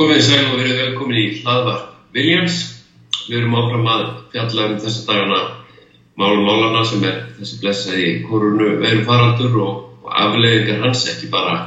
Komið 0.00 0.22
sæl 0.24 0.46
og 0.48 0.54
verið 0.56 0.78
velkomin 0.80 1.18
í 1.20 1.24
hlaðvarp 1.42 2.14
Williams. 2.16 2.54
Við 3.26 3.34
erum 3.36 3.56
áfram 3.60 3.88
að 3.92 4.04
fjalla 4.32 4.62
um 4.70 4.78
þessa 4.80 5.02
dagana 5.04 5.40
málum 6.16 6.46
málana 6.48 6.86
sem 6.88 7.04
er 7.04 7.18
þessi 7.36 7.58
blessaði 7.60 8.06
korunu 8.24 8.78
veru 8.80 9.04
faraldur 9.04 9.58
og, 9.60 9.84
og 10.00 10.16
afleðingar 10.22 10.80
hans 10.86 11.04
ekki 11.12 11.28
bara 11.36 11.58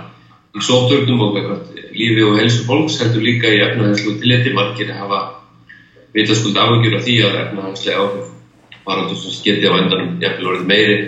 í 0.50 0.66
sótturnum 0.66 1.22
og 1.28 1.38
eitthvað 1.38 1.94
lífi 1.94 2.26
og 2.26 2.42
helsu 2.42 2.66
fólks 2.66 2.98
heldur 3.04 3.22
líka 3.30 3.54
í 3.54 3.62
efnahagslu 3.68 4.18
tilliti. 4.18 4.58
Margir 4.58 4.90
hafa 4.98 5.24
vitaskuld 6.18 6.58
áhugjur 6.58 6.98
af 6.98 7.06
því 7.06 7.22
að 7.30 7.40
efnahagslega 7.46 8.02
áhrif 8.02 8.36
faraldur 8.82 9.24
sem 9.28 9.42
geti 9.46 9.70
á 9.70 9.78
endanum 9.78 10.16
jafnvel 10.26 10.56
orðið 10.56 10.72
meiri 10.74 11.02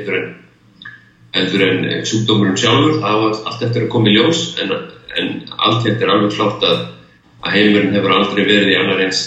heldur 1.33 1.69
en, 1.73 1.85
en 1.89 2.05
sjúkdómurinn 2.05 2.61
sjálfur. 2.61 2.99
Það 3.01 3.23
var 3.25 3.45
allt 3.49 3.69
eftir 3.71 3.87
að 3.87 3.95
koma 3.97 4.13
í 4.13 4.19
ljós 4.19 4.51
en, 4.61 4.77
en 5.17 5.39
allt 5.57 5.89
er 5.89 6.13
alveg 6.19 6.37
klátt 6.37 6.69
að 6.69 6.91
að 7.45 7.55
heimurinn 7.59 7.93
hefur 7.93 8.13
aldrei 8.15 8.43
verið 8.45 8.71
í 8.73 8.77
annar 8.79 9.01
eins 9.05 9.19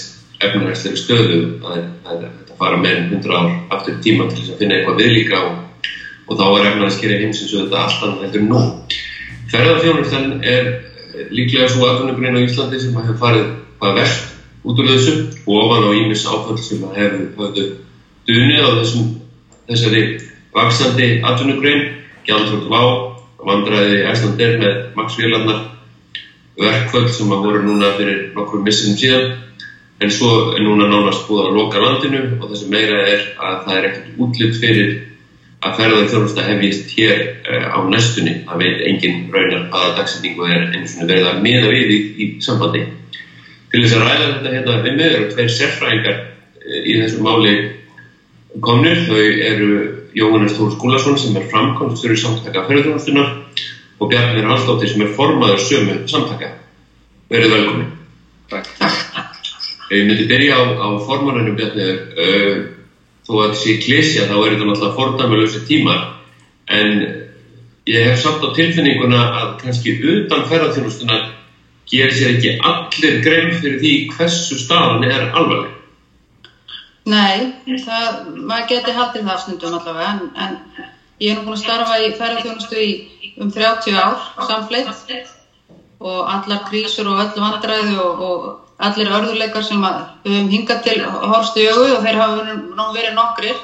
efnahagslega 0.43 0.99
stöðu 0.99 1.39
að 1.67 1.85
þetta 2.07 2.57
fara 2.59 2.79
meirinn 2.79 3.09
hundra 3.13 3.41
ár 3.43 3.53
aftur 3.77 3.99
tíma 4.03 4.27
til 4.29 4.41
þess 4.41 4.53
að 4.55 4.63
finna 4.63 4.79
eitthvað 4.79 5.01
viðlíka 5.03 5.41
og, 5.47 5.55
og 6.27 6.39
þá 6.39 6.45
er 6.49 6.67
efnahagskerið 6.73 7.23
heimsins 7.25 7.55
og 7.55 7.63
þetta 7.65 7.83
allt 7.85 8.05
annað 8.07 8.25
heldur 8.27 8.45
nú. 8.47 8.61
Ferðarþjónustan 9.53 10.27
er 10.47 10.69
líklega 11.35 11.71
svo 11.71 11.87
aðvunugrein 11.89 12.39
á 12.39 12.45
Íslandi 12.45 12.81
sem 12.83 12.99
hefur 12.99 13.19
farið 13.23 13.47
hvað 13.79 13.97
verst 13.99 14.35
út 14.67 14.83
úr 14.83 14.91
þessu 14.93 15.15
og 15.47 15.55
ofan 15.63 15.87
á 15.87 15.91
ímis 15.99 16.27
áfall 16.29 16.59
sem 16.61 16.83
hefur 16.95 17.25
höfðu 17.39 17.69
dunið 18.29 18.67
á 18.67 18.71
þessum, 18.81 19.07
þessari 19.71 20.03
vaksandi 20.55 21.09
aðvunugrein, 21.25 21.87
gjaldrútt 22.27 22.67
vá, 22.71 22.83
vandræði 23.47 24.03
æslandir 24.11 24.59
með 24.61 24.79
maksvélarnar 24.99 25.67
verkvöld 26.59 27.13
sem 27.15 27.31
að 27.33 27.45
voru 27.45 27.63
núna 27.65 27.93
fyrir 27.97 28.33
nokkur 28.37 28.65
missinum 28.65 28.97
síðan. 28.99 29.37
En 29.99 30.13
svo 30.15 30.53
er 30.55 30.63
núna 30.63 30.87
nánast 30.91 31.27
búið 31.27 31.49
að 31.49 31.57
loka 31.59 31.83
landinu 31.83 32.21
og 32.39 32.45
það 32.47 32.59
sem 32.61 32.73
meira 32.75 32.99
er 33.11 33.23
að 33.35 33.57
það 33.65 33.79
er 33.79 33.87
ekkert 33.89 34.21
útlitt 34.25 34.59
fyrir 34.61 34.93
að 35.59 35.75
ferðar 35.75 36.11
þjónusta 36.13 36.45
hefjist 36.47 36.93
hér 36.95 37.25
uh, 37.25 37.65
á 37.75 37.79
næstunni. 37.91 38.37
Það 38.47 38.63
veit 38.63 38.85
engin 38.91 39.25
raunar 39.35 39.67
hvaða 39.73 39.97
dagsetningu 39.99 40.47
er 40.47 40.69
eins 40.77 40.95
og 40.99 41.11
verið 41.11 41.31
að 41.33 41.43
miða 41.47 41.73
við 41.73 41.95
í, 41.95 41.99
í 42.15 42.29
sambandi. 42.45 42.85
Til 43.73 43.83
þess 43.83 43.97
að 43.99 44.07
ræða 44.07 44.29
þetta 44.37 44.55
hérna 44.55 44.77
við 44.85 45.01
með 45.01 45.17
eru 45.17 45.33
tveir 45.33 45.51
sérfræðingar 45.57 46.21
uh, 46.23 46.79
í 46.79 46.99
þessu 47.03 47.25
máli 47.27 47.57
komnir. 48.63 49.03
Þau 49.11 49.19
eru 49.51 49.73
Jóhannes 50.19 50.55
Tór 50.57 50.71
Skúlason 50.75 51.19
sem 51.19 51.37
er 51.39 51.51
framkvæmstur 51.51 52.15
í 52.15 52.23
samtaka 52.23 52.65
ferðarþjónustunar 52.71 53.35
og 53.99 54.11
Bjarnir 54.11 54.49
Hallstóttir 54.49 54.93
sem 54.93 55.05
er 55.05 55.15
formaður 55.17 55.63
sömu 55.63 56.01
samtaka. 56.11 56.55
Verið 57.29 57.55
velkomin. 57.57 57.93
Takk. 58.49 58.73
Ég 59.93 60.05
myndi 60.09 60.27
byrja 60.29 60.59
á, 60.59 60.63
á 60.79 60.89
formanunum 61.05 61.57
Bjarnir. 61.59 62.03
Uh, 62.17 62.59
þó 63.29 63.35
að 63.37 63.49
þetta 63.49 63.61
sé 63.61 63.73
klísja 63.85 64.27
þá 64.29 64.37
er 64.37 64.53
þetta 64.55 64.67
náttúrulega 64.69 64.97
fordæmulösi 64.97 65.65
tímar 65.69 66.05
en 66.73 66.95
ég 67.89 68.07
hef 68.07 68.23
samt 68.23 68.45
á 68.45 68.49
tilfinninguna 68.57 69.19
að 69.41 69.51
kannski 69.63 69.97
utan 70.01 70.47
ferðarþjónustuna 70.49 71.19
gerir 71.89 72.15
sér 72.17 72.37
ekki 72.37 72.55
allir 72.71 73.21
grein 73.25 73.53
fyrir 73.61 73.79
því 73.83 73.93
hversu 74.15 74.57
staðan 74.61 75.05
er 75.09 75.29
alvarleg. 75.29 75.75
Nei, 77.09 77.53
það, 77.85 78.17
maður 78.49 78.67
geti 78.73 78.97
haldið 78.97 79.29
það 79.29 79.45
snundum 79.45 79.77
allavega 79.79 80.09
en, 80.09 80.25
en 80.37 80.89
ég 81.21 81.33
er 81.33 81.39
nú 81.39 81.47
búin 81.47 81.57
að 81.57 81.63
starfa 81.63 82.01
í 82.05 82.11
ferðarþjónustu 82.17 82.81
í 82.81 82.91
um 83.41 83.51
30 83.51 83.95
ár 83.97 84.17
samfleitt 84.47 85.35
og 85.99 86.19
allar 86.31 86.65
krísur 86.69 87.09
og 87.11 87.21
öll 87.25 87.43
vandræði 87.43 87.97
og, 87.99 88.21
og 88.29 88.57
allir 88.79 89.11
örðuleikar 89.11 89.65
sem 89.67 89.83
við 89.83 90.35
höfum 90.35 90.51
hingað 90.53 90.83
til 90.87 90.99
horstu 91.05 91.63
í 91.65 91.71
augu 91.73 91.89
og 91.97 92.05
þeir 92.05 92.21
hafa 92.21 92.43
nú 92.53 92.87
verið 92.95 93.17
nokkrir 93.17 93.63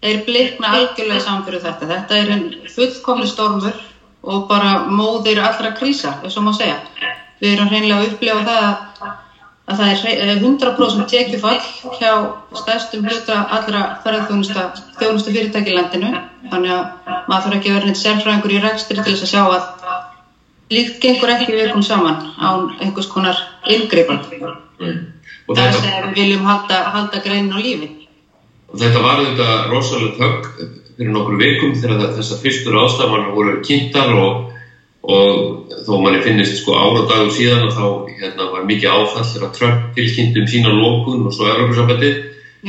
þeir 0.00 0.20
blikna 0.26 0.72
algjörlega 0.76 1.20
saman 1.24 1.44
fyrir 1.44 1.64
þetta. 1.64 1.88
Þetta 1.92 2.20
er 2.22 2.30
einn 2.34 2.46
fullkomni 2.74 3.28
stormur 3.28 3.76
og 4.22 4.46
bara 4.48 4.78
móðir 4.84 5.40
allra 5.44 5.72
krísa 5.76 6.14
þess 6.22 6.36
að 6.40 6.46
maður 6.46 6.60
segja. 6.62 6.78
Við 7.40 7.52
erum 7.54 7.68
hreinlega 7.70 8.00
að 8.00 8.08
upplifa 8.14 8.46
það 8.48 8.64
að 8.68 9.12
að 9.70 9.80
það 9.80 10.10
er 10.10 10.30
100% 10.42 11.06
tekjufall 11.10 11.58
hjá 11.98 12.12
stærstum 12.58 13.06
hluta 13.06 13.38
allra 13.56 13.82
ferðarþjónustu 14.04 15.34
fyrirtæki 15.34 15.72
í 15.72 15.76
landinu. 15.76 16.10
Þannig 16.50 16.74
að 16.74 17.12
maður 17.30 17.44
þarf 17.44 17.56
ekki 17.58 17.70
að 17.70 17.76
vera 17.76 17.90
neitt 17.90 18.00
sérfræðingur 18.00 18.56
í 18.56 18.62
rekstri 18.64 18.98
til 18.98 19.14
þess 19.14 19.26
að 19.26 19.32
sjá 19.34 19.42
að 19.44 19.68
líkt 20.74 21.00
gengur 21.02 21.32
ekki 21.34 21.54
viðkom 21.54 21.86
saman 21.86 22.20
án 22.38 22.68
einhvers 22.80 23.08
konar 23.10 23.38
yngreifan 23.70 24.20
mm. 24.30 25.00
það 25.50 25.72
sem 25.78 25.88
við 25.88 26.12
viljum 26.18 26.46
halda, 26.46 26.82
halda 26.94 27.22
greinin 27.24 27.54
á 27.54 27.58
lífi. 27.58 27.90
Og 28.70 28.78
Þetta 28.78 29.02
var 29.02 29.24
þetta 29.24 29.48
rosalega 29.70 30.14
þögg 30.20 30.50
fyrir 30.96 31.14
nokkur 31.14 31.40
vikum 31.40 31.74
þegar 31.74 32.14
þessar 32.18 32.42
fyrstur 32.42 32.78
ástafan 32.84 33.30
voru 33.34 33.58
kynntar 33.66 34.14
og 34.14 34.49
og 35.10 35.76
þó 35.86 35.94
manni 36.02 36.20
finnist 36.24 36.60
sko 36.60 36.74
ára 36.76 37.04
dagur 37.08 37.32
síðan 37.34 37.66
og 37.68 37.72
þá 37.74 37.84
hérna, 38.20 38.48
var 38.52 38.66
mikið 38.68 38.92
áfall 38.94 39.26
þegar 39.26 39.54
Trump 39.56 39.86
tilkynntum 39.96 40.48
sína 40.50 40.74
lókun 40.74 41.24
og 41.26 41.34
svo 41.34 41.48
Európa-sambandi 41.50 42.10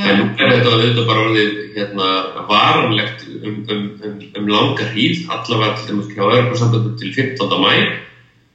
en 0.01 0.21
nú 0.21 0.27
er 0.39 0.53
þetta 0.55 0.71
auðvitað 0.71 1.09
bara 1.09 1.25
orðið 1.27 1.57
hérna, 1.75 2.07
varanlegt 2.47 3.25
um, 3.27 3.57
um, 3.73 3.83
um, 4.07 4.17
um 4.39 4.51
langa 4.51 4.87
hríð 4.93 5.25
allavega 5.33 5.77
til 5.77 5.89
dæmis 5.91 6.11
hjá 6.13 6.23
Európa-sambandi 6.23 6.95
til 7.01 7.13
15. 7.17 7.57
mæ 7.61 7.73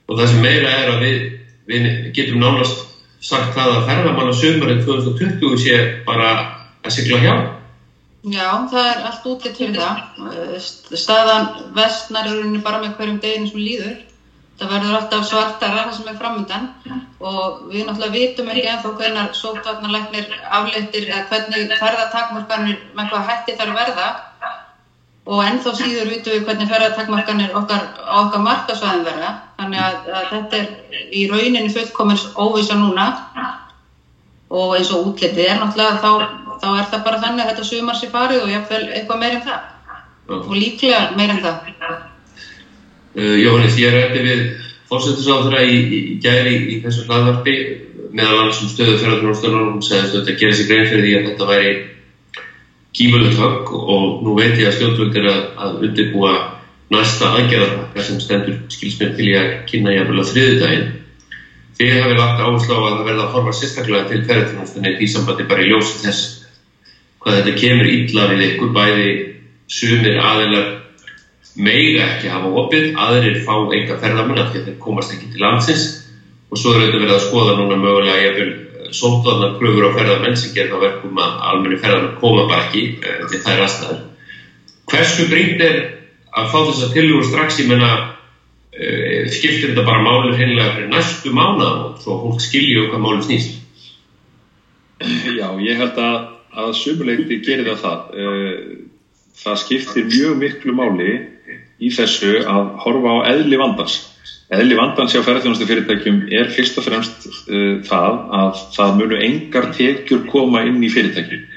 og 0.07 0.19
það 0.19 0.33
sem 0.33 0.43
meira 0.43 0.73
er 0.81 0.93
að 0.95 1.05
við, 1.05 1.23
við 1.71 1.89
getum 2.17 2.41
nánast 2.43 2.87
sagt 3.27 3.55
það 3.57 3.75
að 3.75 3.87
ferðamanna 3.91 4.35
sömurinn 4.37 4.83
2020 4.87 5.61
sé 5.61 5.79
bara 6.07 6.33
að 6.85 6.95
sigla 6.95 7.21
hjá 7.23 7.35
Já, 8.27 8.67
það 8.67 8.89
er 8.91 9.03
allt 9.07 9.27
útlitt 9.31 9.59
fyrir 9.61 9.77
það. 9.79 9.99
Staðan 10.99 11.45
vestnar 11.77 12.27
er 12.27 12.61
bara 12.65 12.81
með 12.83 12.97
hverjum 12.99 13.19
deginu 13.23 13.51
sem 13.53 13.63
líður. 13.63 13.97
Það 14.57 14.71
verður 14.73 14.97
alltaf 14.97 15.27
svartara 15.29 15.83
það 15.85 15.97
sem 15.99 16.07
er 16.11 16.17
framöndan 16.17 16.65
og 17.21 17.59
við 17.69 17.85
náttúrulega 17.85 18.15
vitum 18.15 18.49
ekki 18.49 18.63
ennþá 18.73 18.93
hvernig 18.99 19.35
sótvarnarleiknir 19.37 20.31
afleittir 20.59 21.11
eða 21.11 21.27
hvernig 21.29 21.75
ferðartakmarkanir 21.77 22.79
með 22.97 23.11
hvað 23.11 23.29
hætti 23.31 23.57
þarf 23.59 23.77
verða 23.77 24.07
og 25.27 25.43
ennþá 25.45 25.75
síður 25.77 26.11
vitum 26.15 26.37
við 26.39 26.49
hvernig 26.49 26.73
ferðartakmarkanir 26.73 27.55
okkar, 27.61 27.85
okkar 28.23 28.45
markasvæðin 28.49 29.07
verða. 29.11 29.31
Þannig 29.61 29.85
að, 29.85 30.11
að 30.17 30.27
þetta 30.33 30.63
er 30.63 31.07
í 31.13 31.27
rauninni 31.31 31.77
fullkomins 31.77 32.27
óvisa 32.35 32.81
núna 32.81 33.11
og 34.49 34.77
eins 34.79 34.91
og 34.95 35.13
útlitið 35.13 35.53
er 35.53 35.61
náttúrulega 35.61 36.01
þá 36.01 36.46
þá 36.63 36.69
er 36.73 36.87
það 36.93 37.07
bara 37.09 37.23
þannig 37.25 37.45
að 37.45 37.51
þetta 37.53 37.67
sumar 37.71 37.99
sér 37.99 38.13
farið 38.13 38.45
og 38.45 38.53
jáfnvel 38.53 38.85
eitthvað 38.91 39.23
meir 39.23 39.39
en 39.39 39.47
það. 39.47 39.73
Uh. 40.27 40.39
og 40.43 40.55
líklega 40.59 41.03
meir 41.19 41.35
en 41.35 41.43
það. 41.45 41.73
Uh, 43.17 43.37
Jóhannes, 43.41 43.77
ég 43.81 43.99
eftir 44.01 44.27
við 44.27 44.47
fórsettisáðra 44.91 45.63
í, 45.67 45.77
í, 45.77 46.01
í 46.13 46.17
gæri 46.23 46.55
í, 46.55 46.63
í 46.75 46.81
þessu 46.85 47.07
hlaðvarpi 47.07 47.57
meðal 48.17 48.41
annars 48.41 48.63
um 48.63 48.71
stöðu 48.71 48.99
fjárhaldunarstofnun 49.01 49.77
og 49.77 49.85
segðist 49.85 50.15
að 50.15 50.21
þetta 50.21 50.41
gerir 50.41 50.59
sig 50.59 50.69
grein 50.71 50.91
fyrir 50.91 51.07
því 51.07 51.15
að 51.17 51.31
þetta 51.31 51.49
væri 51.51 51.73
gífurlegt 52.97 53.41
högg 53.41 53.73
og 53.77 54.21
nú 54.25 54.37
veit 54.39 54.55
ég 54.57 54.69
að 54.71 54.77
stjórnvöld 54.79 55.19
er 55.21 55.27
að, 55.33 55.43
að 55.65 55.81
undirbúa 55.89 56.35
næsta 56.95 57.33
aðgerðarpakka 57.35 58.05
sem 58.07 58.21
stendur 58.23 58.61
skilsmér 58.73 59.17
til 59.19 59.27
ég 59.33 59.43
að 59.43 59.57
kynna 59.73 59.97
ég 59.97 60.07
að 60.07 60.31
þriðu 60.31 60.61
daginn 60.63 60.95
Þið 61.77 61.91
hafið 61.93 62.17
lagt 62.17 62.39
áherslu 62.41 62.73
á 62.73 62.81
að 62.81 62.95
það 62.95 63.09
verða 63.11 63.25
að 63.27 63.33
forma 63.35 63.53
sérstaklega 63.53 64.09
til 64.09 64.21
ferðarþjónustunni 64.25 64.93
í 64.97 65.09
sambandi 65.13 65.45
bara 65.51 65.65
í 65.65 65.67
ljósi 65.69 65.99
þess 66.07 66.23
hvað 67.27 67.41
þetta 67.41 67.61
kemur 67.61 67.89
ítla 67.91 68.27
við 68.31 68.43
ykkur 68.47 68.75
bæði 68.77 69.09
sumir 69.67 70.21
aðeinar 70.23 70.69
meiga 71.59 72.05
ekki 72.07 72.31
hafa 72.31 72.53
opið, 72.63 72.93
aðrir 72.95 73.41
fá 73.43 73.55
enga 73.75 73.97
ferðarmenn 73.99 74.43
að 74.45 74.59
þeir 74.61 74.77
komast 74.79 75.15
ekki 75.17 75.33
til 75.33 75.43
landsins 75.43 75.87
og 76.47 76.61
svo 76.61 76.75
er 76.77 76.85
þetta 76.85 77.01
verið 77.01 77.15
að 77.17 77.25
skoða 77.25 77.57
núna 77.59 77.79
mögulega 77.81 78.23
ég 78.23 78.37
vil 78.37 78.51
eh, 78.53 78.91
sótlaðna 78.95 79.57
pröfur 79.59 79.89
á 79.91 79.97
ferðarmenn 79.97 80.39
sem 80.39 80.55
gerða 80.55 80.79
verkum 80.85 81.19
að 81.19 81.41
almenni 81.51 81.81
ferðarmenn 81.83 82.21
koma 82.21 82.47
bara 82.47 82.69
ekki 82.69 82.85
til 83.03 83.41
þær 83.43 83.65
aðstæður. 83.65 84.05
Hversu 84.87 85.27
brínt 85.33 85.65
er 85.67 85.81
að 86.37 86.53
fá 86.53 86.59
þessa 86.61 86.93
tilugur 86.95 87.27
strax 87.27 87.59
í 87.65 87.67
menna 87.67 87.91
uh, 87.97 89.27
skiptir 89.33 89.73
þetta 89.73 89.87
bara 89.89 90.05
málur 90.05 90.37
hennilega 90.39 90.77
fyrir 90.77 90.93
næstu 90.93 91.33
mánu 91.35 91.67
og 91.67 92.01
svo 92.05 92.21
fólk 92.23 92.45
skilju 92.45 92.85
um 92.85 92.91
hvað 92.93 93.03
málur 93.03 93.27
snýst? 93.27 93.57
Já, 95.01 95.49
ég 95.61 95.81
held 95.81 95.99
að, 96.01 96.21
að 96.57 96.75
sumuleikti 96.81 97.41
gerir 97.45 97.71
það 97.71 97.83
það. 97.85 98.05
Uh, 98.17 98.61
það 99.37 99.63
skiptir 99.63 100.07
mjög 100.11 100.37
miklu 100.41 100.77
máli 100.77 101.17
í 101.79 101.91
þessu 101.93 102.39
að 102.49 102.71
horfa 102.85 103.17
á 103.21 103.29
eðli 103.35 103.59
vandans. 103.61 103.99
Eðli 104.57 104.79
vandans 104.79 105.13
hjá 105.13 105.21
ferðarþjónustu 105.27 105.67
fyrirtækjum 105.69 106.21
er 106.39 106.53
fyrst 106.55 106.79
og 106.81 106.87
fremst 106.87 107.29
uh, 107.29 107.77
það 107.87 108.21
að 108.41 108.65
það 108.77 109.01
munu 109.03 109.21
engar 109.29 109.71
tekjur 109.77 110.25
koma 110.31 110.65
inn 110.69 110.81
í 110.83 110.93
fyrirtækjum 110.93 111.53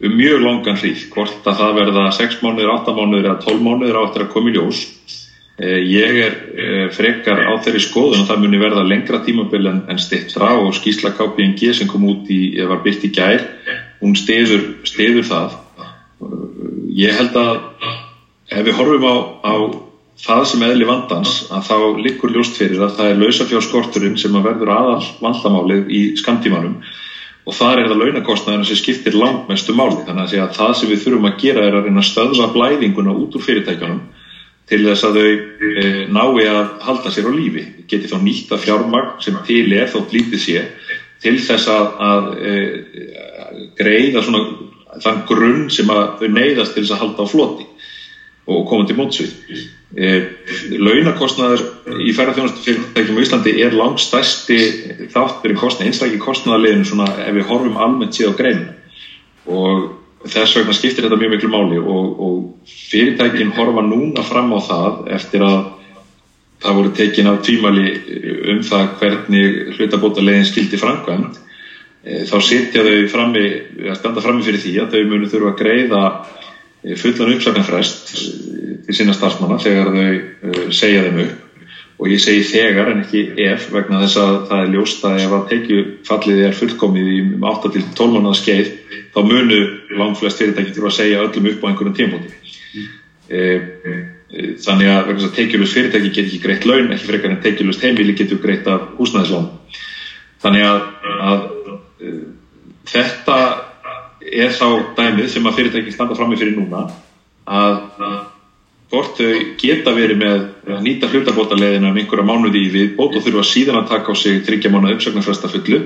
um 0.00 0.14
mjög 0.16 0.38
langan 0.40 0.78
hríð, 0.80 1.00
hvort 1.12 1.44
að 1.44 1.58
það 1.58 1.74
verða 1.76 2.04
6 2.16 2.38
mánuður, 2.40 2.70
8 2.72 2.92
mánuður 2.96 3.26
eða 3.26 3.42
12 3.42 3.64
mánuður 3.66 3.98
á 4.00 4.04
eftir 4.06 4.22
að 4.24 4.30
koma 4.32 4.48
í 4.48 4.54
ljós 4.54 4.78
Ég 5.60 6.18
er 6.24 6.36
frekar 6.96 7.42
á 7.44 7.52
þeirri 7.60 7.82
skoðun 7.84 8.22
að 8.22 8.30
það 8.30 8.42
muni 8.46 8.60
verða 8.62 8.84
lengra 8.86 9.18
tímabill 9.20 9.66
en, 9.68 9.82
stittra 10.00 10.54
og 10.56 10.72
skísla 10.72 11.12
KPNG 11.12 11.74
sem 11.76 11.90
kom 11.90 12.06
út 12.08 12.30
í, 12.32 12.54
eða 12.56 12.70
var 12.70 12.80
byrkt 12.86 13.04
í 13.04 13.10
gær, 13.12 13.44
hún 14.00 14.16
stiður, 14.18 14.66
stiður 14.88 15.26
það. 15.28 15.58
Ég 16.96 17.16
held 17.16 17.36
að 17.38 17.52
ef 18.50 18.66
við 18.66 18.76
horfum 18.76 19.06
á, 19.06 19.16
á 19.46 19.54
það 20.20 20.42
sem 20.50 20.64
eðli 20.66 20.88
vandans 20.88 21.36
að 21.48 21.68
þá 21.68 21.76
likur 22.04 22.34
ljóst 22.34 22.58
fyrir 22.60 22.82
að 22.84 22.96
það 22.98 23.12
er 23.12 23.20
lausafjárskorturinn 23.22 24.18
sem 24.20 24.34
að 24.36 24.48
verður 24.50 24.72
aðal 24.74 25.04
vandamálið 25.22 25.92
í 25.96 26.02
skamtímanum 26.20 26.80
og 27.48 27.56
þar 27.56 27.80
er 27.80 27.88
það 27.90 28.02
launakostnaðurinn 28.02 28.68
sem 28.68 28.78
skiptir 28.78 29.16
langt 29.16 29.48
mestu 29.48 29.74
máli. 29.74 30.02
Þannig 30.06 30.34
að 30.42 30.56
það 30.58 30.74
sem 30.78 30.90
við 30.92 31.04
þurfum 31.04 31.28
að 31.30 31.38
gera 31.40 31.66
er 31.66 31.76
að 31.78 31.86
reyna 31.88 32.02
að 32.02 32.10
stöðva 32.10 32.50
blæðinguna 32.54 33.14
út 33.16 33.36
úr 33.38 33.46
fyrirtækjanum 33.46 34.02
til 34.70 34.82
þess 34.84 35.06
að 35.08 35.16
þau 35.18 35.30
e, 35.30 35.86
nái 36.14 36.44
að 36.46 36.74
halda 36.84 37.10
sér 37.14 37.26
á 37.26 37.32
lífi. 37.34 37.64
Geti 37.90 38.10
þá 38.10 38.18
nýtt 38.22 38.52
að 38.54 38.66
fjármagn 38.66 39.16
sem 39.24 39.38
til 39.48 39.64
er 39.72 39.88
þótt 39.90 40.14
lítið 40.14 40.44
sé 40.44 40.66
til 41.20 41.36
þess 41.42 41.68
að, 41.68 41.88
að 42.00 42.28
e, 42.38 42.52
greiða 43.78 44.22
svona 44.24 44.42
þann 45.02 45.22
grunn 45.28 45.68
sem 45.72 45.90
að 45.92 46.06
þau 46.20 46.28
neyðast 46.34 46.74
til 46.74 46.84
þess 46.84 46.94
að 46.96 47.02
halda 47.04 47.26
á 47.26 47.32
floti 47.32 47.66
og 48.50 48.64
koma 48.66 48.86
til 48.88 48.96
mótsvið. 48.98 49.34
E, 49.94 50.08
launakostnaður 50.80 51.62
í 52.02 52.12
ferðarþjónustu 52.14 52.64
fyrirtækjum 52.64 53.18
í 53.18 53.24
Íslandi 53.24 53.54
er 53.62 53.74
langt 53.76 54.02
stærsti 54.02 54.58
þáttbyrjum 55.12 55.58
kostnað, 55.58 55.90
einstaklega 55.90 56.24
kostnaðarleginu 56.24 56.86
svona 56.86 57.08
ef 57.24 57.34
við 57.36 57.48
horfum 57.50 57.78
almennt 57.78 58.16
síðan 58.16 58.34
á 58.34 58.38
greinu 58.38 58.68
og 59.50 60.30
þess 60.30 60.56
vegna 60.58 60.76
skiptir 60.76 61.06
þetta 61.06 61.18
mjög 61.18 61.34
miklu 61.34 61.50
máli 61.50 61.78
og, 61.80 62.22
og 62.22 62.70
fyrirtækin 62.90 63.52
horfa 63.56 63.82
núna 63.84 64.24
fram 64.26 64.52
á 64.54 64.58
það 64.62 65.04
eftir 65.16 65.44
að 65.46 65.60
það 66.60 66.76
voru 66.76 66.94
tekin 66.96 67.30
af 67.30 67.40
tvímali 67.46 67.86
um 68.52 68.60
það 68.66 68.90
hvernig 69.00 69.60
hlutabóta 69.78 70.24
leginn 70.24 70.48
skildi 70.48 70.80
framkvæmt 70.80 71.40
þá 72.00 72.36
sitja 72.40 72.84
þau 72.86 73.08
frammi, 73.12 73.46
að 73.90 73.98
standa 73.98 74.22
frammi 74.24 74.44
fyrir 74.46 74.62
því 74.62 74.76
að 74.80 74.94
þau 74.94 75.02
munu 75.10 75.28
þurfa 75.28 75.50
að 75.52 75.58
greiða 75.60 76.04
Eh, 76.82 76.96
fullan 76.96 77.34
uppsagnarfrest 77.34 78.14
eh, 78.16 78.76
til 78.86 78.94
sína 78.96 79.12
starfsmanna 79.12 79.58
þegar 79.60 79.90
þau 79.92 80.04
eh, 80.08 80.60
segja 80.72 81.02
þeim 81.04 81.18
upp 81.26 81.98
og 82.00 82.06
ég 82.08 82.22
segi 82.24 82.46
þegar 82.48 82.88
en 82.94 83.02
ekki 83.02 83.20
ef 83.44 83.66
vegna 83.74 83.98
þess 84.00 84.16
að 84.22 84.36
það 84.48 84.62
er 84.62 84.70
ljóst 84.72 85.04
að 85.04 85.18
ef 85.20 85.34
að 85.36 85.42
tekjufallið 85.50 86.40
er 86.46 86.56
fullkomið 86.56 87.10
í 87.12 87.18
8-12 87.50 88.06
um 88.06 88.14
mánuða 88.14 88.38
skeið 88.38 88.70
þá 89.12 89.20
munu 89.28 89.58
langflest 89.98 90.40
fyrirtæki 90.40 90.72
til 90.72 90.86
að 90.86 90.96
segja 90.96 91.20
öllum 91.26 91.50
upp 91.50 91.60
á 91.60 91.68
einhverjum 91.68 91.98
tímóti 91.98 92.32
mm. 92.80 92.88
þannig 94.64 94.92
að 94.94 95.26
tekjulust 95.36 95.76
fyrirtæki 95.76 96.14
getur 96.14 96.30
ekki 96.30 96.42
greitt 96.46 96.64
laun 96.64 96.88
ekki 96.96 97.10
frekar 97.10 97.34
en 97.34 97.42
tekjulust 97.44 97.84
heimili 97.84 98.16
getur 98.16 98.40
greitt 98.40 98.72
af 98.72 98.88
húsnæðislán 98.96 99.50
þannig 100.40 100.64
að, 100.70 100.80
að 101.28 101.44
þetta 102.90 103.38
er 104.20 104.52
þá 104.52 104.66
dæmið 104.96 105.30
sem 105.32 105.48
að 105.48 105.56
fyrirtæki 105.58 105.94
standa 105.94 106.16
fram 106.16 106.30
með 106.32 106.42
fyrir 106.44 106.58
núna 106.58 106.84
að 107.50 107.80
hvort 108.90 109.20
þau 109.20 109.54
geta 109.60 109.92
verið 109.94 110.18
með 110.18 110.40
að 110.74 110.80
nýta 110.82 111.08
hlutabótaleðina 111.10 111.92
um 111.92 111.98
einhverja 112.00 112.26
mánuði 112.26 112.64
í 112.64 112.70
viðbót 112.72 113.16
og 113.16 113.22
þurfa 113.22 113.44
síðan 113.46 113.78
að 113.78 113.90
taka 113.92 114.10
á 114.10 114.14
sig 114.18 114.40
þryggja 114.46 114.72
mánuða 114.72 114.96
uppsögnarfresta 114.96 115.50
fullu 115.52 115.78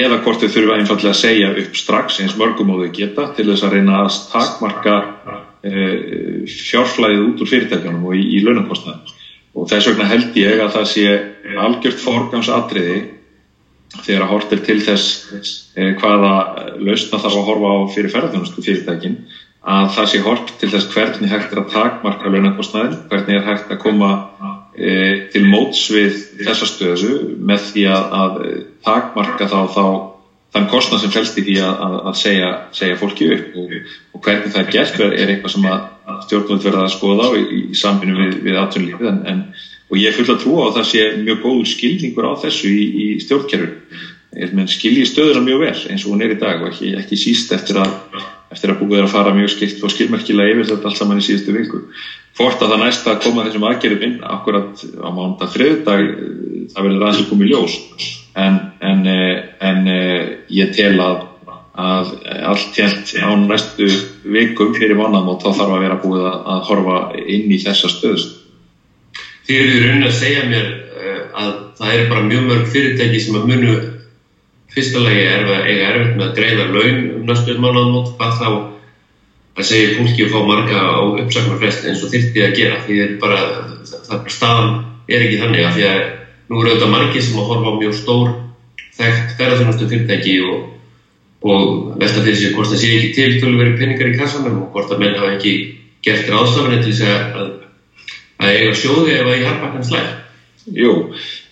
eða 0.00 0.20
hvort 0.24 0.40
þau 0.40 0.52
þurfa 0.54 0.78
einfallega 0.78 1.12
að 1.12 1.20
segja 1.20 1.50
upp 1.62 1.76
strax 1.76 2.20
eins 2.24 2.36
mörgum 2.40 2.72
og 2.72 2.82
þau 2.82 2.94
geta 2.96 3.28
til 3.36 3.46
þess 3.50 3.66
að 3.66 3.76
reyna 3.76 4.00
að 4.00 4.18
takmarka 4.32 4.96
e, 5.60 5.84
fjárflæðið 6.48 7.26
út 7.26 7.44
úr 7.44 7.52
fyrirtækjanum 7.52 8.08
og 8.08 8.16
í, 8.16 8.24
í 8.38 8.42
launakostnaðum 8.46 9.14
og 9.58 9.68
þess 9.68 9.90
vegna 9.90 10.08
held 10.08 10.40
ég 10.40 10.64
að 10.64 10.74
það 10.78 10.90
sé 10.94 11.06
algjört 11.66 12.00
forgangsatriði 12.00 12.98
þegar 13.96 14.24
að 14.24 14.32
hortir 14.34 14.64
til 14.66 14.78
þess 14.84 15.52
eh, 15.76 15.94
hvaða 15.98 16.32
lausna 16.76 17.20
þarf 17.20 17.38
að 17.40 17.46
horfa 17.48 17.74
á 17.74 17.78
fyrir 17.94 18.12
ferðarþjónustu 18.12 18.64
fyrirtækin 18.64 19.20
að 19.68 19.88
það 19.94 20.10
sé 20.10 20.20
hort 20.24 20.52
til 20.60 20.70
þess 20.72 20.90
hvernig 20.92 21.32
hægt 21.32 21.52
er 21.52 21.62
að 21.62 21.72
takmarka 21.72 22.30
launakostnaðin, 22.32 23.00
hvernig 23.10 23.38
er 23.38 23.46
hægt 23.46 23.72
að 23.72 23.80
koma 23.82 24.10
e, 24.76 24.92
til 25.32 25.42
móts 25.48 25.88
við 25.92 26.14
þessa 26.44 26.68
stöðu 26.68 27.16
með 27.36 27.64
því 27.72 27.88
að, 27.90 28.14
að 28.20 28.38
takmarka 28.86 29.48
þá, 29.50 29.58
þá 29.74 29.84
þann 30.54 30.68
kostnað 30.70 31.02
sem 31.02 31.12
fælst 31.12 31.40
í 31.40 31.44
því 31.48 31.56
að, 31.66 31.96
að 32.08 32.18
segja, 32.22 32.52
segja 32.78 32.98
fólki 33.00 33.32
upp. 33.34 33.50
Og, 33.60 33.74
og 34.14 34.22
hvernig 34.24 34.54
það 34.54 34.62
er 34.62 34.70
gert 34.76 35.02
er 35.08 35.32
eitthvað 35.34 35.54
sem 35.56 35.68
að 35.68 36.22
stjórnvöld 36.28 36.68
verða 36.68 36.86
að 36.86 36.94
skoða 36.94 37.28
á 37.28 37.30
í, 37.36 37.44
í 37.58 37.76
samfinu 37.76 38.16
við, 38.22 38.38
við 38.46 38.60
atvinnulífið 38.62 39.10
en, 39.10 39.20
en 39.28 39.42
og 39.88 39.96
ég 40.00 40.14
full 40.14 40.28
að 40.28 40.40
trúa 40.42 40.64
á 40.64 40.66
að 40.68 40.76
það 40.78 40.88
sé 40.92 41.04
mjög 41.24 41.42
góður 41.44 41.72
skilningur 41.72 42.28
á 42.28 42.32
þessu 42.44 42.70
í, 42.70 42.86
í 42.88 43.06
stjórnkerfur 43.24 43.74
skilji 44.68 45.06
stöðuna 45.08 45.40
mjög 45.40 45.60
vel 45.62 45.76
eins 45.88 46.04
og 46.04 46.12
hún 46.12 46.22
er 46.22 46.34
í 46.34 46.38
dag 46.38 46.60
og 46.60 46.68
ekki, 46.68 46.92
ekki 46.98 47.16
síst 47.16 47.52
eftir 47.52 47.78
að, 47.80 47.94
eftir 48.52 48.70
að 48.70 48.82
búið 48.82 48.98
er 48.98 49.06
að 49.06 49.12
fara 49.14 49.32
mjög 49.32 49.50
skilt 49.54 49.82
og 49.82 49.92
skilmerkilega 49.92 50.52
yfir 50.52 50.68
þetta 50.68 50.88
allt 50.88 50.98
saman 50.98 51.20
í 51.20 51.24
síðustu 51.24 51.54
viku. 51.56 51.80
Fort 52.36 52.60
að 52.60 52.74
það 52.74 52.82
næsta 52.84 53.14
að 53.14 53.22
koma 53.24 53.46
þessum 53.46 53.64
aðgerðum 53.70 54.04
inn 54.04 54.18
akkurat 54.28 54.84
á 55.00 55.08
mánda 55.16 55.48
þriðdag 55.48 56.04
það 56.74 56.84
verður 56.84 57.06
aðeins 57.06 57.22
að 57.22 57.30
koma 57.30 57.46
í 57.46 57.50
ljós. 57.50 57.78
En, 58.38 58.60
en, 58.84 59.02
en 59.70 59.90
ég 60.52 60.74
tel 60.76 60.94
að, 61.02 61.24
að 61.72 62.12
allt 62.52 62.82
helt 62.82 63.14
á 63.16 63.30
næstu 63.32 63.88
vikum 64.28 64.76
fyrir 64.76 65.00
og 65.00 65.40
þá 65.40 65.48
þarf 65.48 65.72
að 65.72 65.86
vera 65.86 66.02
búið 66.04 66.28
að, 66.28 66.38
að 66.52 66.62
horfa 66.68 66.98
inn 67.24 67.48
í 67.48 67.62
þessa 67.64 67.90
stöðust 67.96 68.36
Þið 69.48 69.60
eru 69.62 69.76
í 69.76 69.84
rauninni 69.84 70.08
að 70.08 70.18
segja 70.18 70.42
mér 70.44 70.66
uh, 70.68 71.20
að 71.40 71.52
það 71.78 71.94
er 71.94 72.08
bara 72.10 72.26
mjög 72.26 72.48
mörg 72.50 72.66
fyrirtæki 72.72 73.20
sem 73.24 73.38
að 73.38 73.46
munu 73.48 73.76
fyrsta 74.74 75.00
lagi 75.00 75.22
er 75.24 75.46
að 75.46 75.68
eiga 75.70 75.86
erfitt 75.92 76.18
með 76.18 76.26
að 76.26 76.34
greiða 76.36 76.66
laun 76.68 76.98
um 77.14 77.22
næstuð 77.28 77.62
mánuðamót, 77.62 78.10
hvað 78.18 78.34
þá 78.36 78.48
að 79.58 79.68
segja 79.70 79.94
fólki 79.96 80.26
að 80.26 80.34
fá 80.34 80.42
marga 80.46 80.82
á 80.84 80.98
uppsakmarfrest 81.22 81.86
eins 81.88 82.02
og 82.04 82.12
þyrtið 82.12 82.44
að 82.44 82.56
gera. 82.58 82.80
Því 82.84 82.98
er 83.02 83.14
bara, 83.22 83.38
það 83.88 84.12
er 84.18 84.34
staðan 84.36 84.74
er 85.08 85.24
ekki 85.24 85.40
þannig 85.40 85.64
að 85.64 85.78
því 85.78 85.86
að 85.88 86.02
nú 86.48 86.60
eru 86.60 86.74
auðvitað 86.74 86.92
margi 86.92 87.24
sem 87.24 87.40
að 87.40 87.48
horfa 87.48 87.72
á 87.72 87.78
mjög 87.80 87.96
stór 87.96 88.34
þekkt 88.98 89.34
ferðarþjónustu 89.38 89.88
fyrirtæki 89.88 90.36
og, 90.44 90.60
og 91.48 91.64
velta 92.00 92.22
fyrir 92.22 92.38
sig 92.38 92.54
hvort 92.54 92.70
það 92.72 92.82
sé 92.82 92.92
ekki 92.98 93.10
til 93.16 93.40
tölveri 93.40 93.74
peningar 93.78 94.12
í 94.12 94.16
kassanum 94.16 94.60
og 94.62 94.70
hvort 94.74 94.92
að 94.92 95.02
menn 95.02 95.16
hafa 95.18 95.34
ekki 95.36 95.54
gert 96.04 96.30
ráðstafanir 96.30 96.84
til 96.84 96.94
þess 96.94 97.08
að 97.08 97.50
að 98.38 98.56
eiga 98.56 98.74
sjóði 98.78 99.20
harpa 99.44 99.72
hans 99.74 99.92
læg. 99.94 100.10
Jú, 100.76 100.92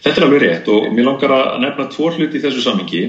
þetta 0.05 0.21
er 0.21 0.27
alveg 0.27 0.43
rétt 0.43 0.69
og 0.73 0.91
mér 0.93 1.09
langar 1.09 1.33
að 1.33 1.57
nefna 1.63 1.89
tvo 1.93 2.11
hluti 2.13 2.39
í 2.39 2.43
þessu 2.43 2.65
samingi. 2.65 3.03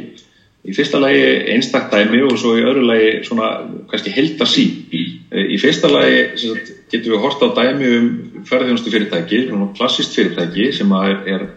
Í 0.67 0.73
fyrsta 0.75 0.99
lagi 0.99 1.21
einstakdæmi 1.53 2.23
og 2.27 2.35
svo 2.39 2.57
í 2.57 2.63
öðru 2.65 2.83
lagi 2.87 3.11
svona 3.27 3.51
kannski 3.91 4.11
heldasí. 4.11 4.65
Í 4.91 5.59
fyrsta 5.61 5.91
lagi 5.91 6.25
sagt, 6.41 6.73
getum 6.91 7.13
við 7.13 7.23
horta 7.23 7.47
á 7.51 7.55
dæmi 7.59 7.91
um 7.99 8.09
ferðjónustu 8.47 8.91
fyrirtæki, 8.91 9.45
svona 9.47 9.69
klassist 9.77 10.17
fyrirtæki 10.17 10.71
sem 10.75 10.91
er, 10.97 11.47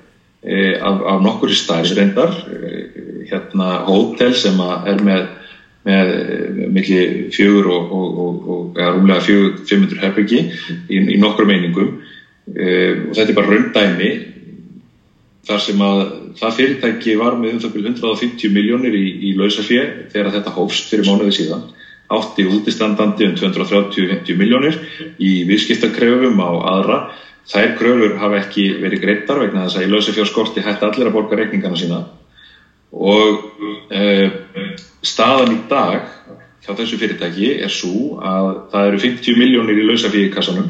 e, 0.44 0.60
af, 0.78 1.02
af 1.14 1.24
nokkur 1.24 1.50
í 1.50 1.58
stæðis 1.58 1.96
reyndar, 1.98 2.36
e, 2.46 3.26
hérna 3.30 3.80
hótel 3.88 4.34
sem 4.38 4.62
er 4.62 5.02
með 5.06 5.28
með 5.80 6.10
milli 6.68 7.04
fjögur 7.32 7.70
og, 7.72 7.92
og, 7.96 8.18
og, 8.20 8.48
og 8.52 8.80
rúmlega 8.98 9.22
fjögur 9.24 9.54
500 9.64 10.02
herbyggi 10.02 10.40
í, 10.92 10.98
í 10.98 11.16
nokkur 11.20 11.48
meiningum 11.48 11.99
og 12.50 13.14
þetta 13.14 13.30
er 13.30 13.36
bara 13.36 13.50
raundæmi 13.50 14.10
þar 15.46 15.62
sem 15.64 15.82
að 15.84 16.00
það 16.38 16.56
fyrirtæki 16.58 17.16
var 17.18 17.36
með 17.38 17.56
um 17.56 17.62
það 17.62 17.74
byrju 17.76 17.92
150 17.94 18.52
miljónir 18.54 18.96
í, 18.96 19.06
í 19.28 19.32
lausafér 19.38 19.90
þegar 20.12 20.34
þetta 20.36 20.54
hófst 20.56 20.92
fyrir 20.92 21.08
mánuði 21.08 21.36
síðan. 21.38 21.64
Átti 22.10 22.46
útistandandi 22.50 23.28
um 23.28 23.36
230-50 23.38 24.38
miljónir 24.38 24.78
í 25.22 25.32
viðskiptakröfum 25.48 26.40
á 26.42 26.50
aðra. 26.74 27.00
Þær 27.50 27.74
kröfur 27.78 28.16
hafa 28.20 28.40
ekki 28.42 28.66
verið 28.82 29.02
greittar 29.02 29.40
vegna 29.42 29.64
þess 29.64 29.80
að 29.80 29.86
í 29.86 29.92
lausafjárskorti 29.94 30.64
hætti 30.64 30.86
allir 30.86 31.10
að 31.10 31.16
borga 31.16 31.38
reikningana 31.38 31.78
sína. 31.78 32.02
Og 32.90 33.40
uh, 33.94 34.26
staðan 35.06 35.54
í 35.54 35.60
dag 35.70 36.10
hjá 36.60 36.74
þessu 36.76 36.98
fyrirtæki 37.00 37.54
er 37.64 37.72
svo 37.72 38.20
að 38.20 38.50
það 38.74 38.90
eru 38.90 39.02
50 39.06 39.40
miljónir 39.40 39.80
í 39.80 39.86
lausafíi 39.88 40.30
kassanum 40.34 40.68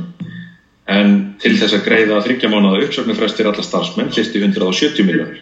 en 0.90 1.14
til 1.42 1.54
þess 1.58 1.76
að 1.76 1.86
greiða 1.86 2.20
þryggja 2.24 2.50
mánuða 2.50 2.82
uppsöknufrestir 2.86 3.48
alla 3.50 3.64
starfsmenn 3.64 4.10
í 4.10 4.24
170 4.24 5.06
miljónir 5.06 5.40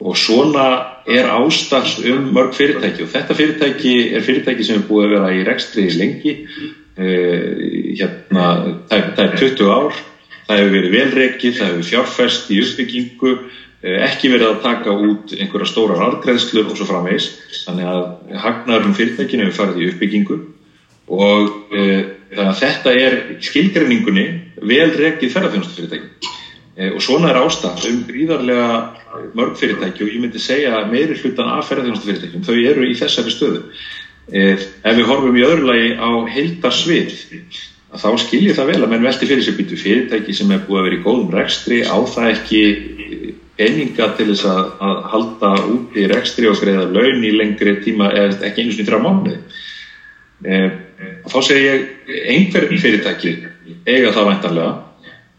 og 0.00 0.16
svona 0.20 0.66
er 1.08 1.28
ástafs 1.32 1.98
um 2.04 2.30
mörg 2.36 2.52
fyrirtæki 2.56 3.06
og 3.06 3.12
þetta 3.14 3.36
fyrirtæki 3.36 3.94
er 4.16 4.24
fyrirtæki 4.24 4.66
sem 4.66 4.80
er 4.80 4.88
búið 4.88 5.06
að 5.06 5.14
vera 5.14 5.30
í 5.32 5.44
rekstri 5.46 5.86
lengi. 5.96 6.34
Uh, 6.96 7.92
hérna, 7.96 8.44
það, 8.88 9.08
það 9.16 9.22
er 9.26 9.34
20 9.40 9.72
ár 9.72 9.96
það 10.46 10.60
hefur 10.60 10.74
verið 10.76 10.94
velreikið, 10.94 11.56
það 11.58 11.70
hefur 11.70 11.88
fjárfest 11.90 12.52
í 12.52 12.60
uppbyggingu 12.62 13.32
Eh, 13.86 14.00
ekki 14.02 14.30
verið 14.32 14.48
að 14.48 14.62
taka 14.64 14.92
út 14.98 15.32
einhverja 15.36 15.68
stórar 15.68 16.00
arðgreðslur 16.06 16.70
og 16.70 16.78
svo 16.78 16.88
framvegs 16.88 17.28
þannig 17.66 17.90
að 17.92 18.38
hagnarum 18.42 18.94
fyrirtækinu 18.96 19.46
hefur 19.46 19.58
farið 19.60 19.82
í 19.82 19.88
uppbyggingu. 19.92 20.38
Og 21.12 21.74
e, 21.76 21.82
þetta 22.32 22.94
er 22.98 23.16
skilgreiningunni 23.46 24.24
vel 24.62 24.90
rekið 24.96 25.32
ferðarþjónustu 25.34 25.76
fyrirtæki 25.76 26.32
e, 26.76 26.90
og 26.90 27.00
svona 27.04 27.30
er 27.32 27.40
ástæð 27.42 27.86
um 27.90 28.02
gríðarlega 28.08 28.68
mörg 29.36 29.56
fyrirtæki 29.60 30.04
og 30.04 30.12
ég 30.12 30.22
myndi 30.22 30.42
segja 30.42 30.82
meiri 30.90 31.16
hlutan 31.18 31.52
af 31.52 31.68
ferðarþjónustu 31.70 32.10
fyrirtækjum 32.10 32.44
þau 32.46 32.56
eru 32.56 32.88
í 32.88 32.96
þessari 32.98 33.32
stöðu. 33.34 33.62
E, 34.32 34.56
ef 34.56 34.98
við 34.98 35.08
horfum 35.10 35.38
í 35.38 35.46
öðru 35.46 35.70
lagi 35.70 35.90
á 35.96 36.10
heildarsvið 36.34 37.16
þá 37.96 38.08
skiljið 38.20 38.56
það 38.58 38.70
vel 38.72 38.80
að 38.82 38.92
menn 38.92 39.06
velti 39.06 39.28
fyrir 39.28 39.44
sig 39.46 39.56
býtu 39.56 39.78
fyrirtæki 39.78 40.34
sem 40.34 40.50
er 40.52 40.64
búið 40.66 40.80
að 40.80 40.88
vera 40.88 40.98
í 40.98 41.04
góðum 41.04 41.34
rekstri 41.34 41.82
á 41.86 41.96
það 42.10 42.32
ekki 42.32 42.62
peninga 43.56 44.08
til 44.16 44.26
þess 44.32 44.48
að, 44.50 44.64
að 44.84 44.98
halda 45.12 45.52
út 45.72 45.96
í 45.96 46.08
rekstri 46.10 46.50
og 46.50 46.58
greiða 46.60 46.88
laun 46.90 47.24
í 47.24 47.32
lengri 47.32 47.76
tíma 47.84 48.10
eða 48.12 48.48
ekki 48.48 48.64
einu 48.64 48.74
svona 48.74 48.90
þrjá 48.90 49.00
mánuði? 49.04 49.38
E, 50.44 50.58
þá 51.30 51.38
segir 51.46 51.64
ég 51.70 52.26
einhver 52.34 52.68
fyrirtæki 52.82 53.36
eiga 53.86 54.12
það 54.14 54.28
væntanlega 54.32 54.74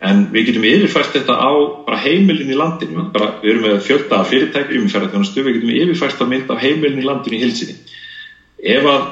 en 0.08 0.26
við 0.32 0.50
getum 0.50 0.66
yfirfært 0.70 1.16
þetta 1.16 1.36
á 1.42 1.52
bara 1.88 1.98
heimilin 2.04 2.52
í 2.54 2.58
landinu. 2.58 3.08
Bara, 3.14 3.32
við 3.42 3.56
erum 3.56 3.64
með 3.66 3.80
fjölda 3.88 4.20
fyrirtæki 4.30 4.78
umferðarþjónustu 4.84 5.46
við 5.46 5.58
getum 5.58 5.74
yfirfært 5.74 6.22
að 6.22 6.34
mynda 6.34 6.58
á 6.58 6.64
heimilin 6.64 7.02
í 7.02 7.08
landinu 7.08 7.40
í 7.40 7.42
hilsinni 7.42 7.80
ef 8.58 8.86
að 8.90 9.04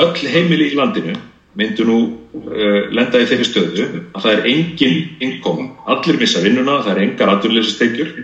öll 0.00 0.28
heimili 0.32 0.70
í 0.70 0.76
landinu 0.76 1.16
myndu 1.58 1.84
nú 1.84 1.96
uh, 2.08 2.88
lenda 2.94 3.20
í 3.20 3.26
þeirri 3.28 3.44
stöðu 3.44 3.88
að 4.14 4.22
það 4.24 4.32
er 4.32 4.46
engin 4.52 4.94
innkom, 5.20 5.66
allir 5.84 6.20
missa 6.20 6.40
vinnuna, 6.40 6.78
það 6.84 6.94
er 6.94 7.02
engar 7.06 7.32
aðurleysistekjur, 7.34 8.14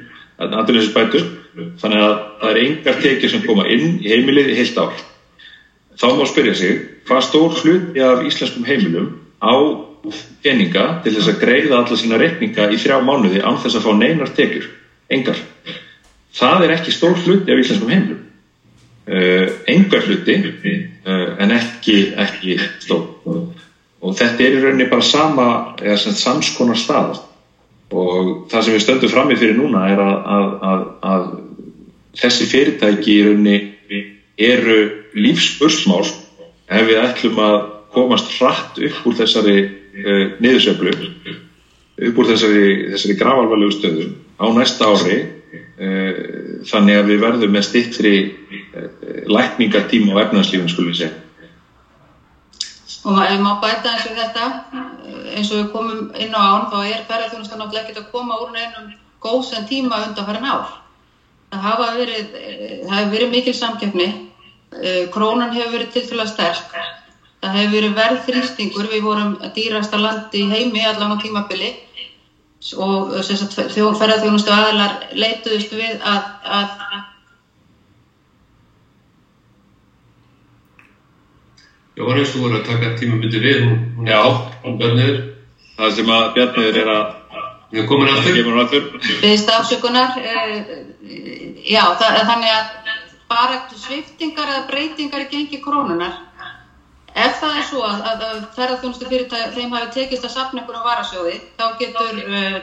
aðurleysisbætur, 0.46 1.26
þannig 1.82 2.04
að 2.06 2.14
það 2.40 2.50
er 2.50 2.60
engar 2.62 3.02
tekjur 3.02 3.34
sem 3.34 3.44
koma 3.44 3.66
inn 3.68 3.98
í 4.00 4.14
heimilið 4.14 4.54
í 4.54 4.56
heilt 4.62 4.80
ár. 4.80 5.04
Þá 5.98 6.08
má 6.14 6.24
spyrja 6.30 6.54
sig, 6.56 6.80
hvað 7.08 7.26
stór 7.26 7.58
hluti 7.58 8.04
af 8.06 8.24
íslenskum 8.24 8.64
heimilum 8.64 9.10
á 9.44 9.52
peninga 10.44 10.86
til 11.04 11.14
þess 11.16 11.32
að 11.32 11.42
greiða 11.42 11.82
alla 11.82 11.98
sína 11.98 12.20
reikninga 12.20 12.70
í 12.72 12.80
þrjá 12.80 12.98
mánuði 13.04 13.42
án 13.42 13.60
þess 13.62 13.78
að 13.78 13.86
fá 13.86 13.92
neinar 13.98 14.32
tekjur, 14.36 14.70
engar. 15.10 15.42
Það 16.38 16.64
er 16.64 16.74
ekki 16.76 16.94
stór 16.94 17.16
hluti 17.24 17.52
af 17.52 17.62
íslenskum 17.62 17.92
heimilum. 17.92 18.24
Uh, 19.08 19.46
engar 19.72 20.04
hluti 20.04 20.34
uh, 20.36 21.30
en 21.40 21.54
ekki, 21.56 22.12
ekki 22.20 22.58
stór 22.82 23.06
og 23.98 24.14
þetta 24.18 24.44
er 24.44 24.56
í 24.58 24.60
rauninni 24.62 24.86
bara 24.90 25.04
sama 25.04 25.46
eða 25.80 26.12
samskonar 26.14 26.78
stað 26.78 27.22
og 27.88 28.50
það 28.52 28.64
sem 28.64 28.76
við 28.76 28.84
stöndum 28.84 29.12
fram 29.12 29.32
í 29.32 29.38
fyrir 29.40 29.56
núna 29.56 29.86
er 29.90 30.02
að, 30.02 30.14
að, 30.36 30.52
að, 30.68 30.84
að 31.08 31.26
þessi 32.20 32.48
fyrirtæki 32.52 33.14
í 33.14 33.24
rauninni 33.26 34.02
eru 34.48 34.78
lífsbursmál 35.18 36.04
ef 36.04 36.86
við 36.86 37.00
ætlum 37.00 37.40
að 37.42 37.58
komast 37.94 38.30
hratt 38.36 38.78
upp 38.78 39.08
úr 39.08 39.18
þessari 39.18 39.56
uh, 40.04 40.24
niðursöflu 40.42 40.94
upp 41.98 42.18
úr 42.22 42.28
þessari, 42.30 42.64
þessari 42.92 43.18
gravalvalegu 43.18 43.74
stöðu 43.74 44.08
á 44.38 44.46
næsta 44.54 44.92
ári 44.92 45.18
þannig 46.68 46.98
að 46.98 47.08
við 47.08 47.20
verðum 47.22 47.54
með 47.54 47.64
stittri 47.68 48.12
lækningatíma 49.30 50.14
á 50.18 50.22
efnarslífun 50.26 50.70
skulum 50.70 50.92
við 50.92 50.98
segja. 51.00 51.16
Og 53.06 53.14
maður 53.14 53.42
má 53.44 53.52
bæta 53.62 53.94
eins 53.94 54.06
og 54.10 54.16
þetta, 54.18 54.46
eins 55.36 55.50
og 55.52 55.60
við 55.60 55.68
komum 55.72 56.00
inn 56.18 56.34
á 56.34 56.42
án, 56.42 56.66
þá 56.72 56.78
er 56.82 57.04
ferðarþjónustan 57.08 57.62
náttúrulega 57.62 57.84
ekkert 57.86 58.02
að 58.02 58.10
koma 58.12 58.38
úr 58.42 58.50
neinum 58.52 58.88
góðsend 59.22 59.68
tíma 59.70 60.02
undan 60.08 60.26
farin 60.26 60.48
ár. 60.50 60.72
Það 61.48 61.64
hafa 61.64 61.86
verið, 61.96 62.32
það 62.82 62.96
hefur 62.96 63.12
verið 63.14 63.32
mikil 63.32 63.54
samkjöfni, 63.56 64.08
krónan 65.14 65.54
hefur 65.54 65.78
verið 65.78 65.94
tilfélag 65.94 66.32
sterk, 66.32 66.74
það 67.42 67.58
hefur 67.58 67.74
verið 67.74 67.98
verðþrýstingur, 67.98 68.88
við 68.92 69.04
vorum 69.06 69.36
dýrasta 69.54 70.00
landi 70.00 70.42
í 70.44 70.48
heimi 70.50 70.84
allan 70.86 71.14
á 71.14 71.22
tímabili 71.22 71.74
og 72.76 73.14
ferðarþjónustu 73.22 74.50
aðlar 74.50 74.96
leituðust 75.14 75.74
við 75.78 76.02
að, 76.02 76.24
að 76.42 76.74
Jóhannes, 81.98 82.30
þú 82.30 82.44
voru 82.44 82.58
að 82.60 82.66
taka 82.68 82.92
tímabindi 82.98 83.40
við, 83.42 83.64
hún, 83.66 84.06
Já. 84.06 84.20
er 84.20 84.26
átt, 84.28 84.52
hún 84.62 84.76
Bjarniður. 84.78 85.16
Það 85.78 85.96
sem 85.96 86.12
að 86.14 86.28
Bjarniður 86.36 86.76
er 86.82 86.90
að 86.92 87.06
Við 87.68 87.84
komin 87.84 88.08
aftur. 88.08 88.86
Beðist 89.20 89.50
afsökunar, 89.52 90.14
uh, 90.16 90.54
já, 91.68 91.82
það, 92.00 92.20
þannig 92.30 92.54
að 92.54 92.70
bara 93.28 93.58
eftir 93.58 93.82
sviftingar 93.82 94.48
eða 94.48 94.62
breytingar 94.70 95.26
í 95.26 95.28
gengi 95.34 95.60
krónunar, 95.60 96.14
ef 97.24 97.38
það 97.42 97.58
er 97.58 97.66
svo 97.66 97.84
að, 97.86 98.02
að, 98.10 98.24
að 98.28 98.40
ferðarþjónustu 98.56 99.08
fyrirtæð 99.10 99.54
þeim 99.56 99.74
hafi 99.76 99.90
tekist 99.96 100.26
að 100.26 100.34
sapna 100.34 100.62
ykkur 100.62 100.78
á 100.78 100.88
varasjóði, 100.88 101.36
þá 101.58 101.64
getur, 101.80 102.20
uh, 102.24 102.58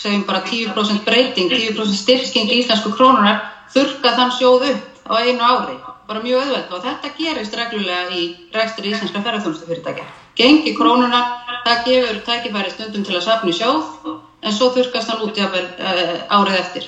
segjum 0.00 0.26
bara 0.28 0.42
10% 0.46 1.04
breyting, 1.06 1.52
10% 1.52 2.00
styrking 2.00 2.50
í 2.50 2.60
íslensku 2.62 2.94
krónunar, 2.96 3.42
þurka 3.74 4.14
þann 4.16 4.34
sjóð 4.38 4.66
upp 4.70 5.10
á 5.10 5.14
einu 5.20 5.44
ári, 5.44 5.76
bara 6.08 6.22
mjög 6.24 6.42
auðvelt 6.44 6.74
og 6.74 6.82
þetta 6.84 7.12
gerist 7.18 7.54
reglulega 7.58 8.16
í 8.16 8.24
rekstri 8.54 8.92
íslenska 8.92 9.22
ferðarþjónustu 9.22 9.68
fyrirtækja. 9.68 10.08
Gengi 10.38 10.74
krónunar, 10.78 11.32
það 11.66 11.86
gefur 11.88 12.20
tækifæri 12.26 12.74
stundum 12.74 13.06
til 13.06 13.16
að 13.18 13.26
sapna 13.26 13.52
í 13.52 13.56
sjóð, 13.58 14.12
en 14.40 14.54
svo 14.56 14.70
þurkast 14.74 15.10
hann 15.10 15.24
út 15.26 15.38
jáfnvel 15.38 15.66
uh, 15.66 16.14
árið 16.38 16.60
eftir. 16.60 16.86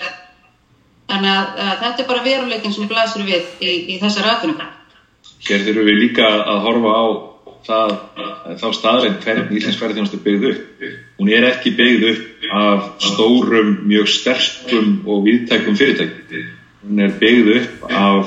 Þannig 1.10 1.32
að 1.32 1.58
uh, 1.58 1.72
þetta 1.82 2.04
er 2.04 2.08
bara 2.08 2.24
veruleikin 2.24 2.74
sem 2.74 2.88
blæsir 2.88 3.26
við 3.26 3.50
í, 3.60 3.74
í 3.92 3.98
þessar 4.00 4.30
atvinnum. 4.36 4.70
Þurfum 5.42 5.86
við 5.88 5.98
líka 5.98 6.26
að 6.46 6.58
horfa 6.66 6.90
á 6.94 7.04
það, 7.66 7.92
þá 8.60 8.68
staðrænt 8.76 9.24
hvernig 9.26 9.56
Íslensk 9.58 9.80
ferðarþjónustu 9.80 10.16
er 10.18 10.24
byggð 10.26 10.44
upp. 10.50 10.60
Hún 11.18 11.28
er 11.32 11.42
ekki 11.50 11.70
byggð 11.78 12.02
upp 12.10 12.24
af 12.58 12.80
stórum, 13.02 13.70
mjög 13.90 14.06
sterkum 14.10 14.88
og 15.06 15.16
viðtækum 15.26 15.74
fyrirtækjum. 15.78 16.44
Hún 16.82 16.96
er 17.04 17.10
byggð 17.18 17.48
upp 17.56 17.72
af 17.90 18.22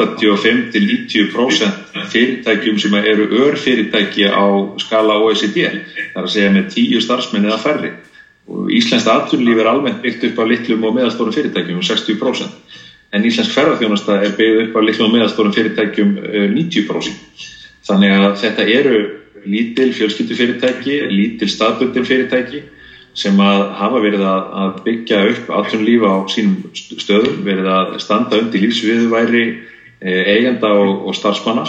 85-90% 0.00 1.70
fyrirtækjum 2.12 2.76
sem 2.80 2.94
eru 3.00 3.24
örfyrirtæki 3.44 4.24
á 4.28 4.44
skala 4.82 5.14
OECD. 5.24 5.58
Það 6.12 6.20
er 6.20 6.26
að 6.26 6.34
segja 6.34 6.56
með 6.56 6.64
10 6.74 7.00
starfsmenn 7.06 7.48
eða 7.48 7.62
færri. 7.62 7.90
Og 8.46 8.58
Íslenskt 8.70 9.10
atvinnulíf 9.10 9.58
er 9.58 9.68
almennt 9.72 10.02
byggt 10.04 10.22
upp 10.28 10.36
af 10.44 10.50
litlum 10.50 10.86
og 10.86 10.92
meðalstórum 10.94 11.34
fyrirtækjum, 11.34 11.80
60%. 11.82 12.46
En 13.16 13.24
Íslensk 13.24 13.54
ferðarþjónusta 13.56 14.20
er 14.20 14.34
byggð 14.36 14.62
upp 14.66 14.76
af 14.76 14.86
litlum 14.86 15.08
og 15.08 15.14
meðalstórum 15.16 15.54
fyrirtækjum 15.56 16.16
eh, 16.20 16.48
90%. 16.52 17.46
Þannig 17.86 18.16
að 18.16 18.32
þetta 18.42 18.66
eru 18.76 18.96
lítil 19.46 19.92
fjölskyldufyrirtæki, 19.94 20.98
lítil 21.10 21.48
staðbundin 21.48 22.06
fyrirtæki 22.06 22.64
sem 23.16 23.38
að 23.40 23.62
hafa 23.78 24.00
verið 24.04 24.24
að, 24.28 24.74
byggja 24.84 25.22
upp 25.30 25.52
atvinnulíf 25.60 26.04
á 26.04 26.14
sínum 26.28 26.58
stöðum, 26.74 27.38
verið 27.46 27.70
að 27.72 27.94
standa 28.02 28.40
undir 28.42 28.66
lífsviðværi 28.66 29.44
eigenda 30.02 30.74
og, 30.76 31.06
og 31.08 31.16
starfsmanna. 31.16 31.64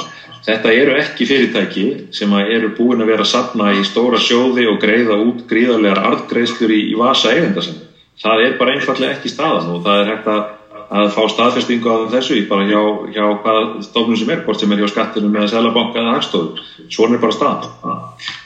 Þetta 0.48 0.74
eru 0.76 0.96
ekki 1.00 1.28
fyrirtæki 1.28 1.86
sem 2.16 2.34
eru 2.40 2.74
búin 2.76 3.04
að 3.04 3.14
vera 3.14 3.24
að 3.24 3.32
sapna 3.32 3.72
í 3.76 3.84
stóra 3.88 4.20
sjóði 4.20 4.68
og 4.68 4.80
greiða 4.82 5.18
út 5.24 5.46
gríðarlegar 5.48 6.04
artgreiðslur 6.12 6.74
í, 6.76 6.82
í 6.92 6.98
vasa 7.00 7.32
eigenda 7.32 7.64
sem. 7.64 7.80
Það 8.22 8.44
er 8.44 8.56
bara 8.60 8.76
einfallega 8.76 9.16
ekki 9.16 9.32
staðan 9.32 9.72
og 9.76 9.84
það 9.86 10.02
er 10.02 10.12
hægt 10.12 10.30
að, 10.34 10.46
að 10.88 11.10
fá 11.12 11.24
staðfestingu 11.28 11.92
á 11.92 11.98
þessu 12.14 12.38
í 12.40 12.44
bara 12.48 12.64
hjá, 12.68 12.80
hjá 13.12 13.24
hvaða 13.44 13.82
stofnum 13.84 14.18
sem 14.20 14.30
er, 14.32 14.44
hvort 14.46 14.62
sem 14.62 14.72
er 14.72 14.80
hjá 14.80 14.88
skattinu 14.94 15.32
með 15.34 15.50
selabanka 15.52 16.00
eða 16.00 16.14
hagstofu. 16.16 16.64
Svona 16.88 17.18
er 17.18 17.24
bara 17.24 17.36
staðan. 17.36 18.06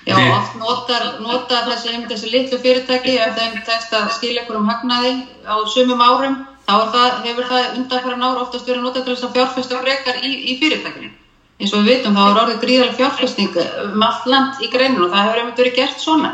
Já, 0.10 0.15
oft 0.17 0.55
notar, 0.57 1.05
notar 1.21 1.69
þessi, 1.69 1.93
þessi 2.10 2.31
litlu 2.33 2.62
fyrirtæki 2.63 3.17
ef 3.21 3.38
þeim 3.38 3.60
tekst 3.67 3.93
að 3.93 4.10
skilja 4.17 4.45
ykkur 4.45 4.57
um 4.57 4.71
hagnaði 4.71 5.13
á 5.45 5.55
sumum 5.69 6.01
árum, 6.01 6.39
þá 6.65 6.75
það, 6.95 7.10
hefur 7.27 7.50
það 7.51 7.77
undanfæran 7.77 8.25
ára 8.25 8.45
oftast 8.48 8.69
verið 8.69 8.88
notað 8.88 9.05
til 9.05 9.15
þess 9.15 9.27
að 9.29 9.36
fjárfesta 9.38 9.81
frekar 9.86 10.21
í, 10.25 10.33
í 10.50 10.57
fyrirtækinu. 10.62 11.12
Eins 11.62 11.75
og 11.77 11.83
við 11.83 11.91
vitum, 11.93 12.17
þá 12.17 12.24
er 12.25 12.39
orðið 12.41 12.62
gríðarlega 12.63 12.98
fjárfesting 12.98 13.57
um 13.86 14.05
allt 14.07 14.25
land 14.25 14.63
í 14.65 14.69
greininu 14.74 15.05
og 15.05 15.12
það 15.13 15.27
hefur 15.27 15.43
einmitt 15.43 15.62
verið 15.62 15.75
gert 15.77 16.01
svona, 16.01 16.31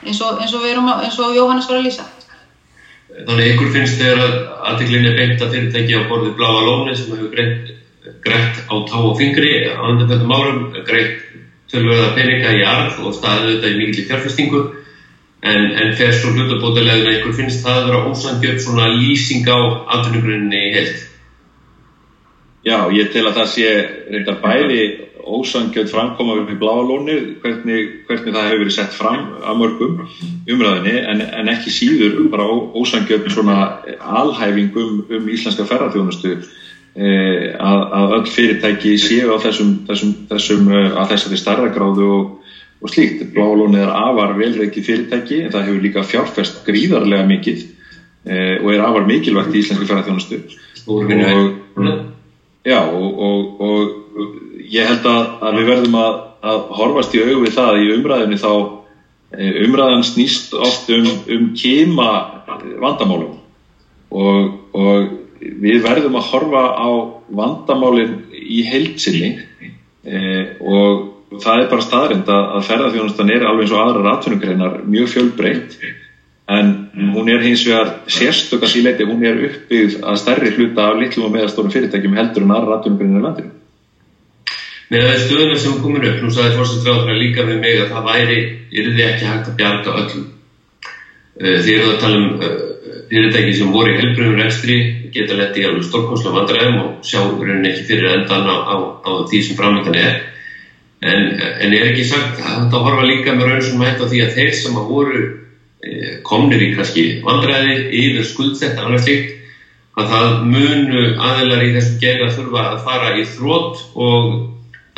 eins 0.00 0.22
og, 0.24 0.40
eins 0.40 0.54
og, 0.56 0.64
erum, 0.64 0.88
eins 0.94 1.18
og 1.20 1.36
Jóhannes 1.36 1.68
var 1.68 1.82
að 1.82 1.90
lýsa. 1.90 2.06
Þannig 3.26 3.52
ykkur 3.52 3.70
finnst 3.74 3.98
þegar 3.98 4.20
að 4.22 4.34
aðtiklinni 4.70 5.10
beint 5.16 5.42
að 5.42 5.54
fyrirtæki 5.54 5.96
á 5.98 6.06
borðið 6.10 6.34
Bláa 6.38 6.60
Lóni 6.66 6.94
sem 6.94 7.10
hefur 7.14 7.30
greitt, 7.32 7.72
greitt 8.24 8.60
á 8.70 8.74
tá 8.86 8.98
og 9.00 9.16
fingri 9.18 9.54
á 9.66 9.74
undanfjöldum 9.90 10.34
árum, 10.36 10.60
greitt 10.86 11.24
tölvöða 11.72 12.12
peninga 12.16 12.52
í 12.54 12.62
arð 12.64 13.00
og 13.04 13.16
staðið 13.16 13.50
þetta 13.56 13.72
í 13.72 13.78
mikil 13.80 14.04
fjárfestingu 14.08 14.60
en, 15.42 15.66
en 15.82 15.92
fer 15.98 16.14
svo 16.14 16.30
hlutabótilegðin 16.36 17.10
að 17.10 17.18
ykkur 17.18 17.36
finnst 17.40 17.64
það 17.64 17.80
að 17.80 17.88
vera 17.88 18.04
ósangjöld 18.12 18.62
svona 18.64 18.86
lýsing 18.94 19.50
á 19.50 19.58
atvinnugruninni 19.98 20.62
í 20.68 20.72
heilt. 20.76 21.04
Já, 22.66 22.78
ég 22.94 23.10
tel 23.12 23.26
að 23.28 23.36
það 23.40 23.50
sé 23.54 23.68
reyndar 24.12 24.40
bæði 24.42 24.80
ósangjöld 25.36 25.90
framkoma 25.90 26.38
við 26.40 26.58
bláalónir, 26.60 27.24
hvernig, 27.42 27.90
hvernig 28.08 28.34
það 28.34 28.46
hefur 28.48 28.62
verið 28.62 28.74
sett 28.76 28.94
fram 28.96 29.26
að 29.42 29.60
mörgum 29.60 29.98
umræðinni, 30.48 30.94
en, 31.12 31.22
en 31.40 31.50
ekki 31.52 31.72
síður 31.74 32.16
bara 32.32 32.46
ósangjöld 32.78 33.28
svona 33.32 33.58
alhæfingum 34.20 35.04
um 35.16 35.28
íslenska 35.32 35.66
ferðarþjónustu 35.68 36.34
eh, 36.34 37.54
að, 37.54 37.84
að 38.00 38.16
öll 38.18 38.24
fyrirtæki 38.34 38.96
séu 39.02 39.34
á 39.34 39.36
þessum, 39.44 39.74
þessum, 39.88 40.14
þessum 40.32 40.72
að 40.74 41.14
þessari 41.14 41.40
starra 41.40 41.72
gráðu 41.74 42.10
og, 42.16 42.34
og 42.82 42.94
slíkt. 42.94 43.26
Blálónið 43.34 43.84
er 43.84 43.94
afar 43.94 44.36
velreikið 44.38 44.90
fyrirtæki 44.90 45.42
en 45.44 45.54
það 45.54 45.70
hefur 45.70 45.86
líka 45.88 46.06
fjárfest 46.06 46.62
gríðarlega 46.66 47.28
mikið 47.28 47.64
eh, 48.26 48.56
og 48.62 48.72
er 48.74 48.84
afar 48.86 49.08
mikilvægt 49.08 49.54
í 49.54 49.62
íslensku 49.62 49.88
ferðarþjónustu 49.88 50.42
og, 50.88 51.10
já, 52.64 52.80
og, 52.80 53.18
og, 53.18 53.56
og 53.60 54.36
ég 54.72 54.88
held 54.88 55.06
að, 55.08 55.22
að 55.42 55.58
við 55.58 55.70
verðum 55.72 55.98
að, 56.00 56.18
að 56.52 56.58
horfast 56.78 57.14
í 57.16 57.22
auðvið 57.24 57.54
það 57.56 57.82
í 57.82 57.90
umræðinni 57.96 58.40
þá 58.40 58.52
eh, 59.36 59.60
umræðan 59.66 60.06
snýst 60.06 60.56
oft 60.56 60.90
um, 60.94 61.08
um 61.36 61.50
kema 61.58 62.10
vandamálum 62.78 63.36
og 64.08 65.12
við 65.38 65.82
verðum 65.84 66.16
að 66.18 66.28
horfa 66.32 66.64
á 66.74 66.88
vandamálinn 67.28 68.16
í 68.32 68.62
heilsinni 68.66 69.34
eh, 70.08 70.56
og 70.60 71.40
það 71.42 71.62
er 71.62 71.70
bara 71.70 71.84
staðrind 71.84 72.30
að, 72.32 72.44
að 72.56 72.66
ferðarþjónustan 72.70 73.32
er 73.34 73.46
alveg 73.46 73.66
eins 73.66 73.74
og 73.76 73.82
aðra 73.82 74.04
ratfunugreinar 74.06 74.78
mjög 74.88 75.10
fjölbreytt 75.12 75.78
en 76.48 76.72
hún 77.12 77.28
er 77.28 77.44
hins 77.44 77.66
vegar 77.66 77.90
sérstökast 78.08 78.78
í 78.78 78.82
leiti, 78.86 79.04
hún 79.04 79.24
er 79.28 79.40
uppbyggð 79.50 79.98
að 80.00 80.20
stærri 80.22 80.52
hluta 80.56 80.88
af 80.88 81.00
litlum 81.00 81.28
og 81.28 81.34
meðastórum 81.34 81.74
fyrirtækjum 81.74 82.16
heldur 82.16 82.46
en 82.46 82.54
aðra 82.56 82.78
ratfunugreinar 82.78 83.20
í 83.20 83.26
landinu. 83.26 83.57
Með 84.88 85.04
það 85.04 85.22
stöðuna 85.26 85.56
sem 85.60 85.78
komur 85.82 86.04
upp, 86.08 86.20
nú 86.22 86.30
sagði 86.32 86.56
fórstæðsvæðar 86.56 87.18
líka 87.20 87.44
við 87.44 87.58
mig 87.60 87.76
að 87.76 87.90
það 87.92 88.06
væri, 88.08 88.38
er 88.72 88.86
þið 88.88 89.02
ekki 89.04 89.26
hægt 89.28 89.50
að 89.50 89.56
bjarga 89.58 89.96
öllum. 90.02 90.26
Eh, 91.38 91.58
þið 91.62 91.74
eruð 91.74 91.90
að 91.92 92.00
tala 92.02 92.18
um 92.18 92.30
eh, 92.42 92.54
fyrirtæki 93.10 93.52
sem 93.58 93.74
voru 93.74 93.92
í 93.92 93.98
helbrunum 93.98 94.40
rekstri, 94.40 94.78
geta 95.14 95.36
lett 95.36 95.58
í 95.60 95.66
alveg 95.68 95.84
stórkonsla 95.86 96.32
vandræðum 96.34 96.80
og 96.82 97.06
sjá 97.06 97.20
raunin 97.20 97.68
ekki 97.68 97.84
fyrir 97.86 98.10
endan 98.14 98.48
á, 98.48 98.56
á, 98.64 98.74
á 99.04 99.10
því 99.28 99.42
sem 99.44 99.58
framöndan 99.60 100.00
er. 100.00 100.18
En, 100.98 101.28
en 101.38 101.76
er 101.76 101.92
ekki 101.92 102.02
sagt 102.08 102.40
að 102.42 102.64
þetta 102.64 102.82
horfa 102.82 103.04
líka 103.06 103.36
með 103.36 103.52
raun 103.52 103.62
sem 103.62 103.84
hægt 103.84 104.02
á 104.02 104.10
því 104.10 104.22
að 104.24 104.34
þeir 104.34 104.54
sem 104.58 104.80
að 104.80 104.88
voru 104.88 105.20
e, 105.22 105.92
komnir 106.26 106.64
í 106.64 106.72
kannski 106.72 107.04
vandræði 107.22 107.76
yfir 108.00 108.26
skuldsett 108.26 108.80
annars 108.82 109.06
líkt 109.06 109.36
að 109.98 110.10
það 110.10 110.42
munu 110.50 111.04
aðeinar 111.22 111.62
í 111.62 111.70
þessum 111.76 112.00
gerð 112.02 112.24
að 112.26 112.34
þurfa 112.34 112.64
að 112.72 112.82
fara 112.88 113.12
í 113.14 113.22
þrótt 113.30 113.84
og 113.94 114.34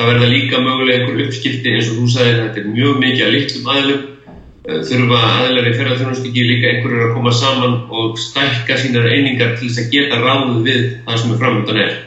það 0.01 0.11
verða 0.15 0.29
líka 0.33 0.61
mögulega 0.65 1.03
einhver 1.03 1.27
uppskipti 1.27 1.75
eins 1.75 1.91
og 1.93 1.99
þú 2.01 2.07
sagði 2.15 2.37
þetta 2.41 2.61
er 2.63 2.69
mjög 2.75 3.01
mikið 3.05 3.25
að 3.27 3.35
líktum 3.37 3.73
aðeilum 3.73 3.99
e, 4.01 4.79
þurfa 4.89 5.19
aðeinar 5.31 5.69
í 5.69 5.75
ferðarþjónustíki 5.79 6.45
líka 6.47 6.71
einhverjur 6.71 7.07
að 7.07 7.17
koma 7.19 7.33
saman 7.37 7.77
og 8.01 8.21
stækka 8.21 8.79
sínar 8.81 9.11
einingar 9.13 9.59
til 9.59 9.69
þess 9.69 9.83
að 9.85 9.91
geta 9.93 10.23
ráðu 10.23 10.63
við 10.65 10.87
það 11.05 11.21
sem 11.21 11.35
er 11.35 11.43
framöndan 11.43 11.83
er 11.85 11.99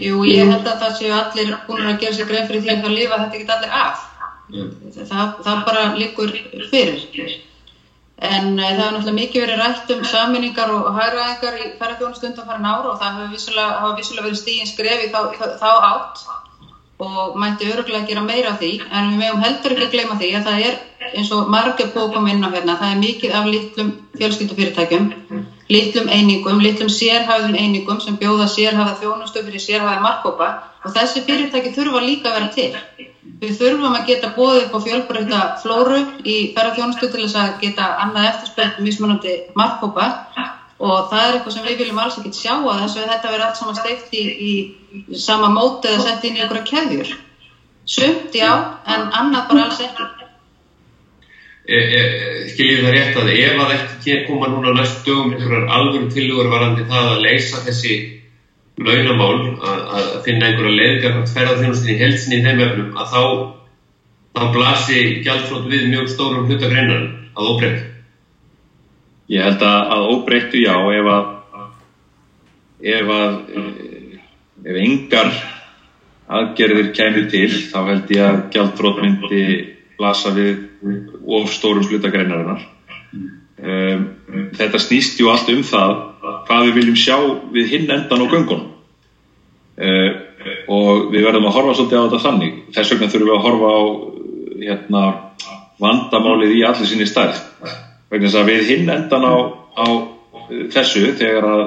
Jú, 0.00 0.22
ég 0.24 0.48
held 0.48 0.64
að 0.64 0.80
það 0.80 0.96
séu 0.96 1.12
allir 1.12 1.52
búin 1.66 1.84
að 1.84 2.00
gera 2.00 2.16
sér 2.16 2.28
grein 2.28 2.46
fyrir 2.48 2.62
því 2.64 2.72
að 2.72 2.84
það 2.84 2.96
lifa 2.96 3.16
þetta 3.20 3.38
ekki 3.38 3.54
allir 3.56 3.72
af. 3.74 4.04
Það, 5.10 5.32
það 5.44 5.64
bara 5.66 5.82
likur 5.98 6.32
fyrir. 6.70 7.02
En 8.20 8.58
e, 8.58 8.64
það 8.64 8.80
hefur 8.80 8.94
náttúrulega 8.96 9.16
mikið 9.18 9.42
verið 9.46 9.60
rætt 9.62 9.92
um 9.94 10.02
saminningar 10.04 10.72
og 10.74 10.90
hægraðingar 10.98 11.56
í 11.56 11.66
ferðarþjónustundum 11.80 12.48
farin 12.50 12.68
ára 12.68 12.92
og 12.92 12.98
það 13.00 13.16
hefur 13.16 13.32
vissulega, 13.36 13.92
vissulega 13.96 14.26
verið 14.28 14.40
stígin 14.42 14.68
skref 14.68 15.04
í 15.06 15.08
þá, 15.14 15.20
þá 15.62 15.70
átt 15.92 16.24
og 17.00 17.38
mætti 17.40 17.70
öruglega 17.72 18.04
gera 18.10 18.24
meira 18.24 18.52
af 18.52 18.60
því. 18.60 18.72
En 18.92 19.08
við 19.08 19.22
meðum 19.22 19.40
heldur 19.44 19.72
ekki 19.72 19.86
að 19.88 19.94
gleyma 19.96 20.18
því 20.20 20.32
að 20.36 20.48
það 20.50 20.64
er 20.68 20.78
eins 21.14 21.30
og 21.32 21.48
margir 21.54 21.88
bókum 21.94 22.28
inn 22.28 22.44
á 22.44 22.48
hérna 22.52 22.76
það 22.80 22.92
er 22.94 23.00
mikið 23.04 23.36
af 23.38 23.48
litlum 23.54 23.92
fjölskyldufyrirtækjum 24.20 25.06
litlum 25.70 26.10
einingum, 26.12 26.60
litlum 26.60 26.90
sérhæðum 26.92 27.56
einingum 27.56 28.02
sem 28.04 28.18
bjóða 28.20 28.48
sérhæða 28.50 28.98
þjónustu 29.00 29.44
fyrir 29.46 29.64
sérhæða 29.64 30.02
markkópa 30.04 30.50
og 30.84 30.92
þessi 30.96 31.24
fyrirtæki 31.24 31.72
þurfa 31.78 32.04
líka 32.04 32.30
að 32.30 32.38
vera 32.38 32.52
til 32.58 33.09
við 33.40 33.56
þurfum 33.56 33.96
að 33.96 34.06
geta 34.10 34.32
bóðið 34.36 34.62
upp 34.66 34.74
á 34.76 34.84
fjölbreyta 34.84 35.40
flóru 35.62 36.00
í 36.28 36.36
ferðarþjónustu 36.54 37.08
til 37.08 37.22
þess 37.24 37.38
að 37.40 37.52
geta 37.62 37.86
annað 38.04 38.28
eftirspöld 38.34 38.80
mismunandi 38.84 39.36
markkópa 39.56 40.08
og 40.80 41.10
það 41.10 41.24
er 41.24 41.34
eitthvað 41.36 41.56
sem 41.56 41.66
við 41.68 41.82
viljum 41.82 42.00
alls 42.02 42.18
ekki 42.20 42.32
sjá 42.36 42.52
að 42.56 42.84
þess 42.84 43.00
að 43.00 43.10
þetta 43.14 43.32
verður 43.32 43.46
allt 43.46 43.60
saman 43.60 43.78
steikt 43.80 44.14
í, 44.16 44.22
í 44.50 45.18
sama 45.20 45.50
móti 45.52 45.90
eða 45.90 46.06
sett 46.06 46.24
inn 46.24 46.38
í 46.38 46.42
einhverja 46.44 46.68
keðjur. 46.70 47.12
Sumt 47.90 48.36
já, 48.36 48.50
en 48.86 49.06
annað 49.18 49.48
bara 49.50 49.66
alls 49.66 49.80
ekki. 49.84 50.06
E, 51.70 51.78
Skiljið 52.50 52.84
það 52.84 52.94
rétt 52.96 53.18
að 53.20 53.32
ef 53.34 53.60
að 53.64 53.74
ekki 53.76 54.16
koma 54.26 54.48
núna 54.50 54.72
næstu 54.74 55.04
dögum 55.10 55.34
einhverjar 55.34 55.68
alvöru 55.76 56.08
tilugur 56.12 56.48
varandi 56.50 56.86
það 56.88 57.12
að 57.12 57.22
leysa 57.26 57.60
þessi 57.66 57.98
launamál 58.80 59.36
að, 59.60 59.80
að 59.94 60.12
finna 60.24 60.48
einhverja 60.48 60.76
leðgar 60.76 61.18
að 61.20 61.32
ferða 61.34 61.58
þjónustin 61.60 61.94
í 61.94 61.98
helsinni 62.00 62.40
í 62.40 62.44
þeim 62.46 62.62
efnum 62.66 63.00
að 63.00 63.10
þá 63.14 63.22
þá 64.30 64.42
blasi 64.54 65.00
gjaldflót 65.24 65.68
við 65.70 65.88
mjög 65.90 66.10
stórum 66.12 66.46
hlutagreinar 66.48 67.06
að 67.34 67.50
óbreyta 67.54 67.88
Ég 69.30 69.44
held 69.46 69.60
að, 69.62 69.80
að 69.94 70.08
óbreyttu 70.10 70.62
já 70.64 70.74
ef 70.74 71.08
að 71.14 71.28
ef 72.80 73.10
að 73.14 73.34
ef 74.64 74.78
engar 74.80 75.30
aðgerðir 76.30 76.90
kemur 76.96 77.28
til 77.30 77.50
þá 77.52 77.78
held 77.90 78.10
ég 78.14 78.24
að 78.24 78.40
gjaldfrót 78.54 79.00
myndi 79.02 79.44
blasa 79.98 80.32
við 80.34 80.66
of 81.26 81.52
stórum 81.52 81.84
slutagreinarinnar 81.84 82.64
um, 83.60 84.04
þetta 84.56 84.80
snýst 84.80 85.20
ju 85.20 85.30
allt 85.32 85.50
um 85.52 85.62
það 85.66 85.96
hvað 86.48 86.66
við 86.68 86.78
viljum 86.80 87.00
sjá 87.00 87.16
við 87.54 87.74
hinn 87.74 87.90
endan 87.90 88.24
og 88.24 88.34
göngunum 88.34 88.69
um, 89.80 90.20
og 90.76 91.10
við 91.12 91.26
verðum 91.26 91.48
að 91.48 91.56
horfa 91.56 91.74
svolítið 91.78 92.00
á 92.00 92.04
þetta 92.04 92.22
þannig. 92.24 92.60
Þess 92.76 92.94
vegna 92.94 93.10
þurfum 93.12 93.30
við 93.30 93.36
að 93.36 93.44
horfa 93.46 93.70
á 93.70 93.80
hérna, 94.60 95.02
vandamálið 95.80 96.56
í 96.56 96.62
allir 96.68 96.90
sinni 96.90 97.08
stærð. 97.08 97.40
Vegna 98.10 98.28
þess 98.28 98.40
að 98.40 98.50
við 98.52 98.70
hinn 98.72 98.92
endan 98.92 99.26
á, 99.26 99.36
á 99.76 99.86
þessu 100.72 101.10
þegar 101.18 101.48
að 101.48 101.66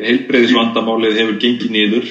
heilbreyðisvandamálið 0.00 1.18
hefur 1.20 1.38
gengið 1.40 1.72
nýður 1.74 2.10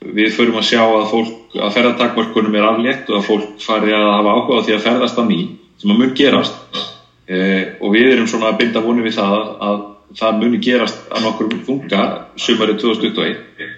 við 0.00 0.32
förum 0.32 0.58
að 0.60 0.68
sjá 0.70 0.80
að 0.82 1.08
fólk 1.10 1.56
að 1.60 1.74
ferðartakmörkunum 1.74 2.56
er 2.56 2.66
aflétt 2.70 3.10
og 3.10 3.18
að 3.18 3.26
fólk 3.26 3.48
fari 3.60 3.92
að 3.92 4.06
hafa 4.14 4.34
áhuga 4.36 4.62
því 4.66 4.76
að 4.76 4.84
ferðast 4.86 5.20
á 5.20 5.24
ný 5.26 5.40
sem 5.80 5.92
að 5.92 6.00
mun 6.00 6.14
gerast. 6.16 6.56
Eh, 7.30 7.76
og 7.78 7.92
við 7.94 8.14
erum 8.14 8.28
svona 8.30 8.50
að 8.50 8.62
binda 8.62 8.82
vonið 8.82 9.06
við 9.06 9.18
það 9.18 9.34
að, 9.36 9.50
að 9.66 9.82
það 10.18 10.40
muni 10.40 10.62
gerast 10.64 11.04
að 11.10 11.26
nokkur 11.26 11.52
funka 11.66 12.00
sumarið 12.40 12.80
2021 12.82 13.69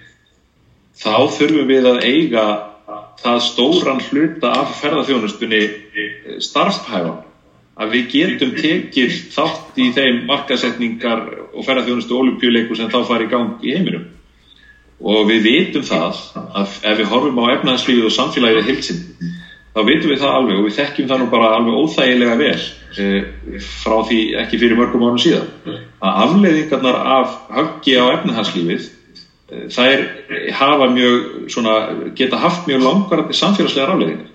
þá 0.99 1.15
þurfum 1.37 1.69
við 1.69 1.89
að 1.89 1.99
eiga 2.05 2.45
það 3.23 3.43
stóran 3.47 4.01
hluta 4.09 4.51
af 4.59 4.73
ferðarþjónustunni 4.81 5.61
starfhæfa 6.43 7.13
að 7.73 7.93
við 7.95 8.09
getum 8.11 8.51
tekið 8.57 9.15
þátt 9.33 9.79
í 9.81 9.87
þeim 9.95 10.19
markasetningar 10.29 11.23
og 11.53 11.63
ferðarþjónustu 11.65 12.17
olimpíuleiku 12.19 12.77
sem 12.77 12.91
þá 12.91 12.99
fari 13.07 13.25
í 13.25 13.31
gang 13.31 13.63
í 13.65 13.73
heiminum. 13.73 14.03
Og 15.03 15.25
við 15.27 15.47
vitum 15.47 15.85
það 15.87 16.19
að 16.53 16.75
ef 16.91 16.99
við 16.99 17.09
horfum 17.09 17.41
á 17.41 17.45
efnaðslífið 17.57 18.07
og 18.07 18.13
samfélagið 18.13 18.69
hilsin 18.69 19.01
þá 19.73 19.79
vitum 19.87 20.11
við 20.11 20.19
það 20.21 20.35
alveg 20.37 20.59
og 20.59 20.67
við 20.67 20.75
þekkjum 20.77 21.07
það 21.09 21.21
nú 21.23 21.29
bara 21.31 21.49
alveg 21.57 21.79
óþægilega 21.81 22.35
vel 22.37 22.59
e, 23.01 23.07
frá 23.81 23.95
því 24.05 24.19
ekki 24.43 24.59
fyrir 24.61 24.77
mörgum 24.77 25.05
ánum 25.07 25.21
síðan. 25.23 25.49
Að 25.97 26.19
afleiðingarnar 26.27 26.99
af 27.17 27.39
höggi 27.57 27.97
á 27.97 28.05
efnaðslífið 28.19 28.91
þær 29.73 30.05
hafa 30.57 30.87
mjög 30.93 31.49
svona, 31.51 31.75
geta 32.15 32.39
haft 32.41 32.67
mjög 32.69 32.85
langarandi 32.85 33.35
samfélagslegar 33.37 33.93
afleiðingar. 33.93 34.31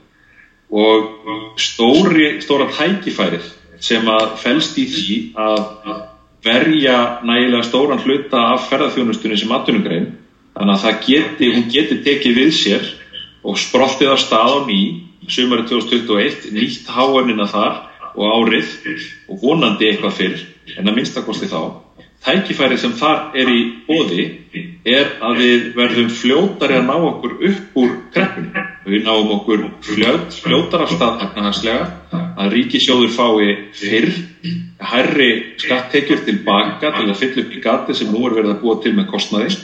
Og 0.68 1.56
stóri, 1.60 2.28
stóra 2.44 2.68
tækifærið 2.72 3.46
sem 3.80 4.08
að 4.10 4.36
fælst 4.42 4.78
í 4.78 4.86
því 4.90 5.18
að 5.38 5.60
verja 6.44 6.96
nægilega 7.26 7.66
stóran 7.66 8.02
hluta 8.02 8.44
af 8.54 8.68
ferðarþjónustunni 8.70 9.38
sem 9.38 9.52
aðtunumgrein 9.54 10.08
þannig 10.54 10.86
að 10.90 11.00
geti, 11.06 11.50
hún 11.54 11.66
geti 11.70 11.98
tekið 12.04 12.40
við 12.40 12.52
sér 12.54 12.88
og 13.46 13.58
sprottið 13.58 14.12
af 14.12 14.22
stað 14.22 14.54
á 14.54 14.58
ný 14.66 14.80
sumari 15.28 15.66
2021 15.68 16.52
nýtt 16.54 16.90
háanina 16.90 17.46
þar 17.50 17.82
og 18.14 18.24
árið 18.26 18.70
og 19.28 19.42
vonandi 19.42 19.90
eitthvað 19.90 20.16
fyrr 20.18 20.44
en 20.76 20.90
að 20.90 20.98
minnstakosti 20.98 21.50
þá 21.50 21.60
tækifærið 22.24 22.80
sem 22.82 22.94
þar 22.98 23.36
er 23.38 23.50
í 23.52 23.60
bóði 23.86 24.24
er 24.88 25.10
að 25.24 25.40
við 25.42 25.66
verðum 25.76 26.08
fljótari 26.12 26.78
að 26.78 26.88
ná 26.88 26.94
okkur 26.96 27.34
upp 27.50 27.78
úr 27.82 27.92
kreppunni. 28.14 28.64
Við 28.88 29.04
náum 29.04 29.34
okkur 29.36 29.66
fljót, 29.84 30.38
fljótar 30.42 30.86
af 30.86 30.94
stað 30.94 31.22
efnahagslega 31.26 32.22
að 32.38 32.54
ríkisjóður 32.56 33.12
fái 33.12 33.54
fyrr, 33.76 34.10
herri 34.90 35.30
skattekjur 35.60 36.24
tilbaka 36.24 36.94
til 36.96 37.06
að 37.06 37.16
fylla 37.20 37.44
upp 37.44 37.54
í 37.54 37.62
gati 37.62 37.96
sem 37.98 38.10
nú 38.12 38.24
er 38.26 38.38
verið 38.38 38.54
að 38.54 38.60
búa 38.62 38.78
til 38.82 38.94
með 38.96 39.10
kostnaði 39.12 39.56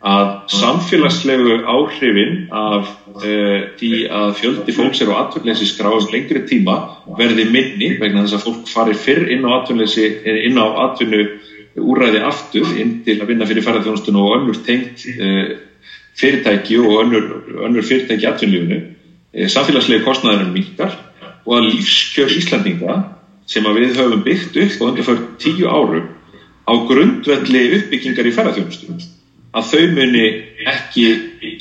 að 0.00 0.30
samfélagslegu 0.48 1.58
áhrifin 1.68 2.38
af 2.48 2.88
uh, 3.20 3.66
því 3.76 3.90
að 4.08 4.30
fjöldi 4.38 4.72
fólks 4.72 5.02
eru 5.04 5.12
á 5.12 5.20
atvinnleysi 5.26 5.68
skráðum 5.68 6.08
lengri 6.14 6.40
tíma 6.48 6.78
verði 7.18 7.44
minni 7.44 7.90
vegna 8.00 8.24
þess 8.24 8.38
að 8.38 8.46
fólk 8.46 8.70
fari 8.70 8.96
fyrr 8.96 9.28
inn 9.34 9.44
á 9.44 9.50
atvinnleysi 9.58 10.06
inn 10.48 10.56
á 10.56 10.66
atvinnu 10.86 11.26
úræði 11.78 12.22
aftur 12.26 12.72
inn 12.78 12.96
til 13.04 13.18
að 13.20 13.30
vinna 13.30 13.46
fyrir 13.48 13.64
ferðarþjónustun 13.66 14.18
og 14.20 14.32
önnur 14.38 14.62
tengt 14.66 15.04
uh, 15.14 15.52
fyrirtæki 16.18 16.78
og 16.80 17.04
önnur, 17.04 17.28
önnur 17.66 17.86
fyrirtæki 17.86 18.26
atvinnlífunu 18.28 18.80
e, 19.32 19.46
samfélagslegi 19.48 20.04
kostnæðurinn 20.04 20.52
minkar 20.52 20.96
og 21.46 21.54
að 21.56 21.68
lífskjör 21.70 22.34
Íslandinga 22.36 22.96
sem 23.50 23.66
að 23.66 23.80
við 23.80 23.96
höfum 24.00 24.24
byggt 24.26 24.58
upp 24.64 24.80
og 24.80 24.90
undir 24.90 25.06
fyrir 25.06 25.22
tíu 25.42 25.70
árum 25.70 26.10
á 26.66 26.72
grundvelli 26.90 27.62
uppbyggingar 27.78 28.28
í 28.28 28.34
ferðarþjónustum 28.34 28.98
að 29.56 29.70
þau 29.70 29.86
muni 29.96 30.26
ekki 30.70 31.06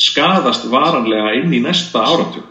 skadast 0.01 0.67
varanlega 0.69 1.33
inn 1.39 1.53
í 1.53 1.61
næsta 1.63 2.03
áratug. 2.05 2.45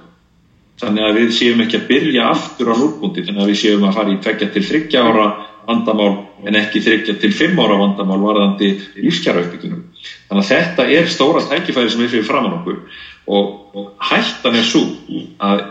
Þannig 0.79 1.05
að 1.05 1.17
við 1.19 1.31
séum 1.35 1.63
ekki 1.63 1.79
að 1.79 1.87
byrja 1.91 2.27
aftur 2.31 2.71
á 2.71 2.75
núlbúndi, 2.79 3.25
þannig 3.27 3.45
að 3.45 3.51
við 3.51 3.61
séum 3.63 3.87
að 3.87 3.97
fara 3.99 4.13
í 4.15 4.19
tvekja 4.23 4.49
til 4.55 4.65
þryggja 4.67 5.05
ára 5.07 5.27
vandamál 5.69 6.15
en 6.49 6.57
ekki 6.57 6.81
þryggja 6.85 7.19
til 7.21 7.31
fimm 7.35 7.59
ára 7.61 7.77
vandamál 7.81 8.21
varðandi 8.23 8.71
lífskjara 8.97 9.45
uppbygginum. 9.45 9.85
Þannig 10.29 10.45
að 10.45 10.51
þetta 10.53 10.87
er 10.97 11.11
stóra 11.13 11.45
tækifæri 11.45 11.93
sem 11.93 12.03
við 12.05 12.15
fyrir 12.17 12.29
fram 12.29 12.49
á 12.49 12.51
nokkur 12.55 12.81
og 13.29 13.91
hættan 14.09 14.57
er 14.57 14.65
svo 14.65 14.87
að 15.45 15.65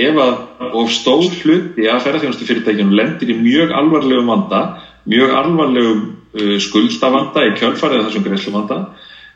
ef 0.00 0.20
að 0.24 0.72
of 0.80 0.92
stór 0.94 1.28
hluti 1.42 1.84
að 1.84 2.00
ferðarþjónustu 2.06 2.48
fyrirtækjunum 2.48 2.96
lendir 2.96 3.32
í 3.34 3.36
mjög 3.36 3.74
alvarlegum 3.76 4.30
vanda, 4.32 4.62
mjög 5.04 5.34
alvarlegum 5.36 6.02
uh, 6.08 6.56
skuldavanda 6.62 7.44
í 7.50 7.54
kjölfarið 7.60 8.06
þessum 8.08 8.24
greiðslu 8.24 8.54
vanda 8.56 8.78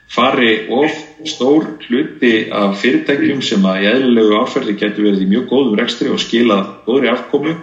fari 0.09 0.67
of 0.71 0.93
stór 1.27 1.67
hluti 1.89 2.49
af 2.53 2.77
fyrirtækjum 2.81 3.43
sem 3.43 3.65
að 3.67 3.83
í 3.83 3.89
eðlilegu 3.91 4.37
áferði 4.39 4.77
getur 4.79 5.09
verið 5.09 5.25
í 5.25 5.31
mjög 5.33 5.49
góðum 5.51 5.79
rekstri 5.81 6.13
og 6.13 6.21
skila 6.23 6.61
góðri 6.87 7.11
afkomu 7.11 7.57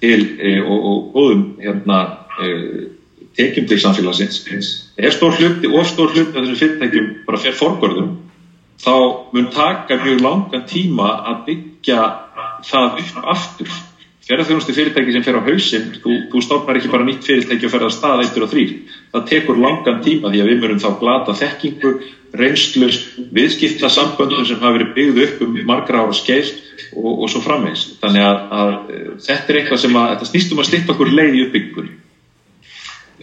til, 0.00 0.20
e, 0.38 0.54
og, 0.62 0.86
og 0.90 1.10
góðum 1.16 1.42
hérna, 1.62 1.98
e, 2.38 2.52
tekjum 3.38 3.66
til 3.70 3.80
samfélagsins. 3.82 4.70
Ef 4.98 5.18
stór 5.18 5.36
hluti, 5.38 5.70
of 5.70 5.90
stór 5.90 6.14
hluti 6.14 6.32
af 6.32 6.40
þessum 6.44 6.60
fyrirtækjum 6.62 7.10
bara 7.26 7.42
fer 7.42 7.58
forgörðum, 7.58 8.14
þá 8.78 8.94
mun 9.34 9.50
taka 9.54 9.98
mjög 10.04 10.22
langan 10.22 10.66
tíma 10.70 11.10
að 11.32 11.44
byggja 11.50 12.00
það 12.68 13.02
upp 13.02 13.22
aftur 13.34 13.76
ferðarþjónustu 14.28 14.74
fyrirtæki 14.76 15.14
sem 15.14 15.24
fer 15.24 15.38
á 15.40 15.42
hausin 15.46 15.86
þú, 16.02 16.14
þú 16.28 16.40
stofnar 16.44 16.78
ekki 16.78 16.90
bara 16.92 17.06
nýtt 17.08 17.24
fyrirtæki 17.24 17.64
og 17.64 17.72
ferðar 17.72 17.94
stað 17.94 18.24
eittur 18.26 18.44
og 18.44 18.50
þrýr. 18.52 18.74
Það 19.12 19.28
tekur 19.30 19.60
langan 19.62 20.02
tíma 20.04 20.32
því 20.32 20.40
að 20.42 20.50
við 20.50 20.62
mörum 20.62 20.80
þá 20.82 20.90
glata 21.00 21.36
þekkingu 21.36 21.92
reynslu, 22.36 22.88
viðskipta 23.32 23.88
samböndum 23.92 24.44
sem 24.46 24.58
hafa 24.60 24.76
verið 24.76 24.90
byggð 24.96 25.22
upp 25.24 25.44
um 25.46 25.54
margra 25.68 26.02
ára 26.04 26.16
skeið 26.16 26.50
og, 26.92 27.22
og 27.24 27.30
svo 27.32 27.40
framvegs 27.44 27.86
þannig 28.02 28.26
að, 28.26 28.42
að 28.58 28.74
þetta 29.24 29.52
er 29.52 29.60
eitthvað 29.62 29.82
sem 29.84 29.96
að 29.96 30.10
þetta 30.12 30.28
snýstum 30.32 30.60
að 30.60 30.68
stippa 30.68 30.94
okkur 30.94 31.14
leið 31.14 31.38
í 31.38 31.44
uppbyggunni 31.46 31.94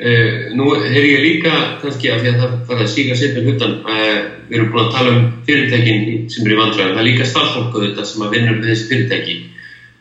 eh, 0.01 0.31
Nú 0.57 0.71
er 0.79 1.05
ég 1.05 1.21
líka 1.21 1.53
kannski 1.83 2.11
af 2.13 2.23
því 2.23 2.33
að 2.33 2.41
það 2.41 2.57
fara 2.71 2.87
að 2.87 2.93
síka 2.95 3.19
setja 3.19 3.45
hlutan 3.45 3.77
eh, 3.93 4.19
við 4.49 4.59
erum 4.59 4.71
búin 4.73 4.85
að 4.85 4.93
tala 4.97 5.15
um 5.15 5.27
fyrirtækin 5.45 6.29
sem 6.33 6.45
eru 6.45 6.57
í 6.57 6.61
vandræðum, 6.61 6.95
það 6.95 7.03
er 7.03 7.09
líka 7.09 7.29
starfsfólku 7.29 7.85
þetta 7.87 8.07
sem 8.09 8.25
að 8.25 8.35
vinna 8.35 8.57
með 8.57 8.71
þessi 8.71 8.89
fyrirtæki. 8.91 9.37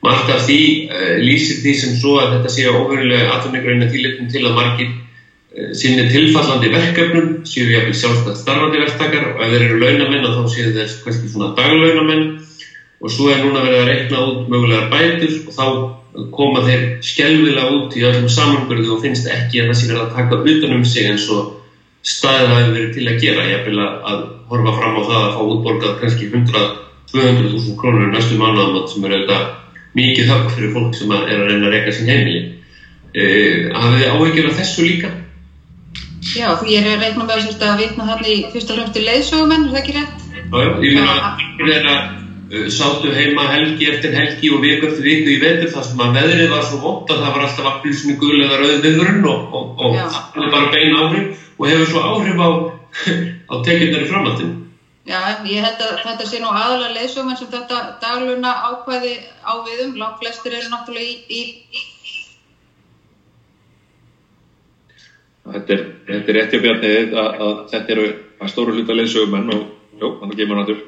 Margt 0.05 0.29
af 0.35 0.42
því 0.44 0.61
uh, 0.92 1.14
lýsir 1.23 1.62
því 1.62 1.73
sem 1.81 1.94
svo 1.97 2.18
að 2.20 2.35
þetta 2.35 2.51
sé 2.53 2.66
óverulega 2.68 3.38
atvinningreina 3.38 3.87
tilittum 3.88 4.29
til 4.29 4.42
að 4.44 4.59
margir 4.59 4.90
uh, 4.90 5.04
sinni 5.55 6.09
tilfallandi 6.11 6.71
verkefnum, 6.73 7.27
séu 7.47 7.69
við 7.69 7.77
jafnveg 7.77 7.99
sjálfstætt 7.99 8.40
starfandi 8.40 8.81
verktakar 8.83 9.25
og 9.31 9.43
ef 9.45 9.49
þeir 9.53 9.64
eru 9.69 9.77
launamenn 9.83 10.27
þá 10.27 10.43
séu 10.51 10.73
þeir 10.75 10.88
kannski 11.05 11.31
svona 11.31 11.55
daglaunamenn. 11.59 12.25
Og 13.05 13.09
svo 13.12 13.29
er 13.31 13.43
núna 13.43 13.61
verið 13.62 13.81
að 13.83 13.90
rekna 13.90 14.23
út 14.25 14.49
mögulegar 14.51 14.88
bætur 14.90 15.35
og 15.45 15.53
þá 15.55 15.67
koma 16.35 16.61
þeir 16.64 16.83
skjálfilega 17.05 17.75
út 17.75 17.90
í 17.99 18.05
öllum 18.07 18.31
samanbyrðu 18.31 18.90
og 18.95 19.03
finnst 19.03 19.27
ekki 19.31 19.57
að 19.61 19.69
það 19.71 19.79
sé 19.79 19.85
verið 19.90 20.03
að 20.05 20.14
taka 20.14 20.35
utanum 20.53 20.85
sig 20.88 21.03
eins 21.11 21.27
og 21.35 21.40
staðið 22.05 22.53
hafi 22.55 22.71
verið 22.77 22.90
til 22.97 23.07
að 23.11 23.21
gera. 23.23 23.49
Ég 23.51 23.61
vil 23.69 23.79
að 23.83 24.21
horfa 24.51 24.73
fram 24.79 24.99
á 24.99 25.03
það 25.11 25.21
að 25.21 25.35
fá 25.35 25.40
útborgað 25.55 25.99
kannski 26.01 26.25
100-200.000 26.31 27.79
krónur 27.79 28.11
næstu 28.11 28.35
mánuðamot 28.40 28.87
sem 28.90 29.05
eru 29.07 29.14
auðvitað 29.21 29.45
mikið 29.95 30.31
högg 30.33 30.47
fyrir 30.57 30.75
fólk 30.75 30.93
sem 30.99 31.11
er 31.14 31.37
að 31.37 31.47
reyna 31.51 31.67
að 31.69 31.73
reyka 31.77 31.93
sín 31.95 32.11
Já, 36.32 36.48
því 36.56 36.72
ég 36.72 36.80
er 36.80 36.94
að 36.94 37.02
reyna 37.04 37.24
með 37.28 37.62
að 37.68 37.80
vitna 37.82 38.06
þarna 38.08 38.30
í 38.30 38.37
fyrsta 38.52 38.76
hljómsdi 38.76 39.02
leiðsögumenn, 39.04 39.66
er 39.66 39.74
það 39.74 39.80
ekki 39.82 39.94
rétt? 39.96 40.22
Já, 40.32 40.58
já, 40.64 40.70
ég 40.84 40.96
meina 40.96 41.14
að 41.18 41.42
þeirra 41.60 41.94
uh, 42.00 42.66
sátu 42.72 43.12
heima 43.12 43.44
helgi 43.52 43.88
eftir 43.90 44.16
helgi 44.16 44.50
og 44.54 44.64
viku 44.64 44.88
eftir 44.88 45.08
viku 45.08 45.32
í 45.34 45.38
vetur 45.42 45.70
þar 45.74 45.87
sem 45.90 46.02
að 46.06 46.18
veðrið 46.18 46.52
var 46.54 46.66
svo 46.66 46.80
vott 46.82 47.12
að 47.12 47.22
það 47.22 47.37
var 47.37 47.46
alltaf 47.46 47.70
appilsinu 47.70 48.16
gul 48.20 48.34
eða 48.38 48.60
rauð 48.62 48.76
viðvörun 48.87 49.30
og, 49.30 49.46
og, 49.58 49.70
og 49.84 49.96
það 50.00 50.46
er 50.46 50.52
bara 50.56 50.72
bein 50.72 50.98
áhrif 51.02 51.46
og 51.58 51.70
hefur 51.70 51.90
svo 51.92 52.04
áhrif 52.08 52.40
á, 52.40 52.48
á 53.52 53.54
tekjundari 53.68 54.10
framhaldinu. 54.10 54.60
Já, 55.04 55.20
ég 55.44 55.60
held 55.60 55.82
að 55.84 55.98
þetta 56.00 56.24
sé 56.24 56.38
nú 56.40 56.48
aðalega 56.48 56.94
leysum 56.96 57.28
eins 57.28 57.42
og 57.44 57.50
þetta 57.52 57.80
dagluna 58.00 58.54
ákvæði 58.70 59.18
á 59.44 59.52
viðum, 59.60 59.98
langt 60.00 60.16
flestir 60.22 60.56
eru 60.56 60.72
náttúrulega 60.72 61.12
í... 61.28 61.42
í... 61.42 61.82
Þetta 65.44 65.74
er, 65.74 65.83
þetta 66.09 66.33
er 66.33 66.37
rétti 66.38 66.61
bjarnið 66.62 67.16
að, 67.20 67.40
að 67.46 67.57
þetta 67.72 67.92
eru 67.94 68.04
að 68.40 68.52
stóru 68.52 68.76
hluta 68.76 68.96
leysögumenn 68.96 69.52
og 69.52 69.64
jú, 70.00 70.11
þannig 70.20 70.38
kemur 70.40 70.61
náttúr. 70.61 70.78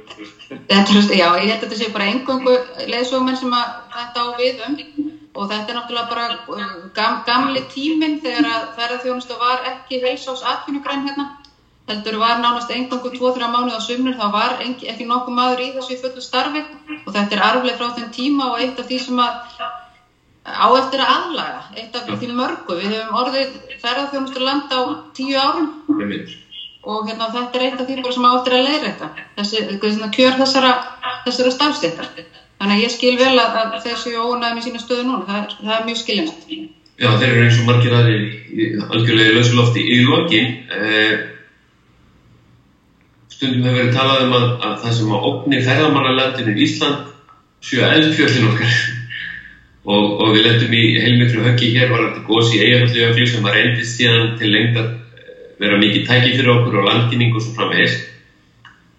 Já, 1.12 1.28
ég 1.36 1.50
held 1.50 1.52
að 1.52 1.64
þetta 1.64 1.80
sé 1.80 1.90
bara 1.92 2.08
engungu 2.12 2.54
leysögumenn 2.88 3.40
sem 3.40 3.52
að 3.52 3.74
þetta 3.96 4.24
á 4.24 4.26
viðum 4.40 4.78
og 5.36 5.50
þetta 5.50 5.72
er 5.72 5.78
náttúrulega 5.78 6.08
bara 6.08 6.26
um, 6.56 6.76
gam, 6.96 7.18
gamli 7.28 7.62
tíminn 7.72 8.16
þegar 8.24 8.48
að 8.54 8.68
ferðarþjónustu 8.78 9.36
var 9.42 9.68
ekki 9.74 10.00
heilsás 10.04 10.44
atvinnugræn 10.54 11.04
hérna. 11.04 11.28
Heldur 11.86 12.16
var 12.18 12.40
nánast 12.40 12.72
engangu 12.74 13.12
2-3 13.14 13.46
mánuð 13.52 13.76
á 13.78 13.80
sumnur, 13.84 14.16
þá 14.18 14.26
var 14.32 14.56
ekki, 14.64 14.88
ekki 14.90 15.04
nokkuð 15.06 15.36
maður 15.36 15.62
í 15.62 15.68
þessu 15.76 16.00
fullu 16.00 16.24
starfi. 16.24 16.64
Og 17.04 17.12
þetta 17.14 17.36
er 17.36 17.44
arfleg 17.46 17.76
frá 17.78 17.92
þeim 17.94 18.08
tíma 18.16 18.48
og 18.54 18.62
eitt 18.64 18.80
af 18.80 18.88
því 18.88 18.98
sem 19.04 19.20
að 19.22 19.36
á 20.46 20.66
eftir 20.78 21.02
að 21.02 21.12
aðlaga, 21.16 21.60
eitt 21.74 21.98
af 21.98 22.08
því 22.08 22.32
mörgu. 22.38 22.78
Við 22.78 22.94
hefum 22.94 23.20
orðið 23.22 23.54
ferðarþjónustu 23.82 24.42
land 24.46 24.72
á 24.72 24.80
tíu 25.16 25.36
árum. 25.36 25.70
Og 26.86 27.06
hérna, 27.08 27.30
þetta 27.34 27.58
er 27.58 27.66
eitt 27.66 27.80
af 27.82 27.86
því 27.88 28.14
sem 28.14 28.26
á 28.26 28.30
eftir 28.36 28.54
að 28.54 28.66
leira 28.68 28.90
þetta, 28.90 29.28
þessi 29.40 29.62
svona, 29.82 30.10
kjör 30.14 30.36
þessara, 30.38 30.74
þessara 31.26 31.54
stafstéttar 31.54 32.12
þannig 32.56 32.78
að 32.78 32.82
ég 32.84 32.92
skil 32.92 33.14
vel 33.20 33.34
að, 33.36 33.56
að 33.60 33.78
þessi 33.84 34.16
ónæðum 34.16 34.60
í 34.60 34.64
sína 34.64 34.80
stöðu 34.80 35.06
núna, 35.06 35.24
það 35.28 35.40
er, 35.42 35.56
það 35.60 35.72
er 35.76 35.86
mjög 35.88 36.02
skilinast 36.02 36.50
Já, 36.96 37.08
þeir 37.20 37.26
eru 37.28 37.42
eins 37.44 37.58
og 37.60 37.66
margir 37.68 37.96
aðri 37.96 38.20
algjörlega 38.86 39.32
í 39.32 39.34
lausulofti 39.36 39.82
í 39.84 39.98
lokin 40.06 40.54
eh, 40.72 41.16
stundum 43.34 43.66
hefur 43.66 43.82
verið 43.82 43.98
talað 43.98 44.22
um 44.24 44.36
að, 44.38 44.46
að 44.64 44.78
það 44.84 44.94
sem 44.98 45.12
að 45.12 45.26
opni 45.30 45.60
ferðamannalandinu 45.66 46.54
í 46.54 46.64
Ísland 46.64 47.12
séu 47.66 47.84
eldfjöldin 47.84 48.48
okkar 48.48 48.78
og, 49.86 50.04
og 50.20 50.34
við 50.34 50.44
lendum 50.46 50.74
í 50.74 50.82
heilmiklu 50.98 51.44
höggi 51.44 51.70
hér 51.76 51.92
var 51.92 52.08
þetta 52.08 52.26
gósi 52.26 52.60
eigafallujöfli 52.60 53.26
sem 53.30 53.46
var 53.46 53.56
reyndist 53.56 53.96
síðan 54.00 54.34
til 54.40 54.50
lengta 54.52 54.82
eh, 54.82 55.40
vera 55.62 55.78
mikið 55.80 56.06
tæki 56.08 56.34
fyrir 56.34 56.52
okkur 56.56 56.80
og 56.80 56.88
landkynning 56.90 57.34
og 57.34 57.44
svo 57.44 57.54
framvegis 57.56 57.96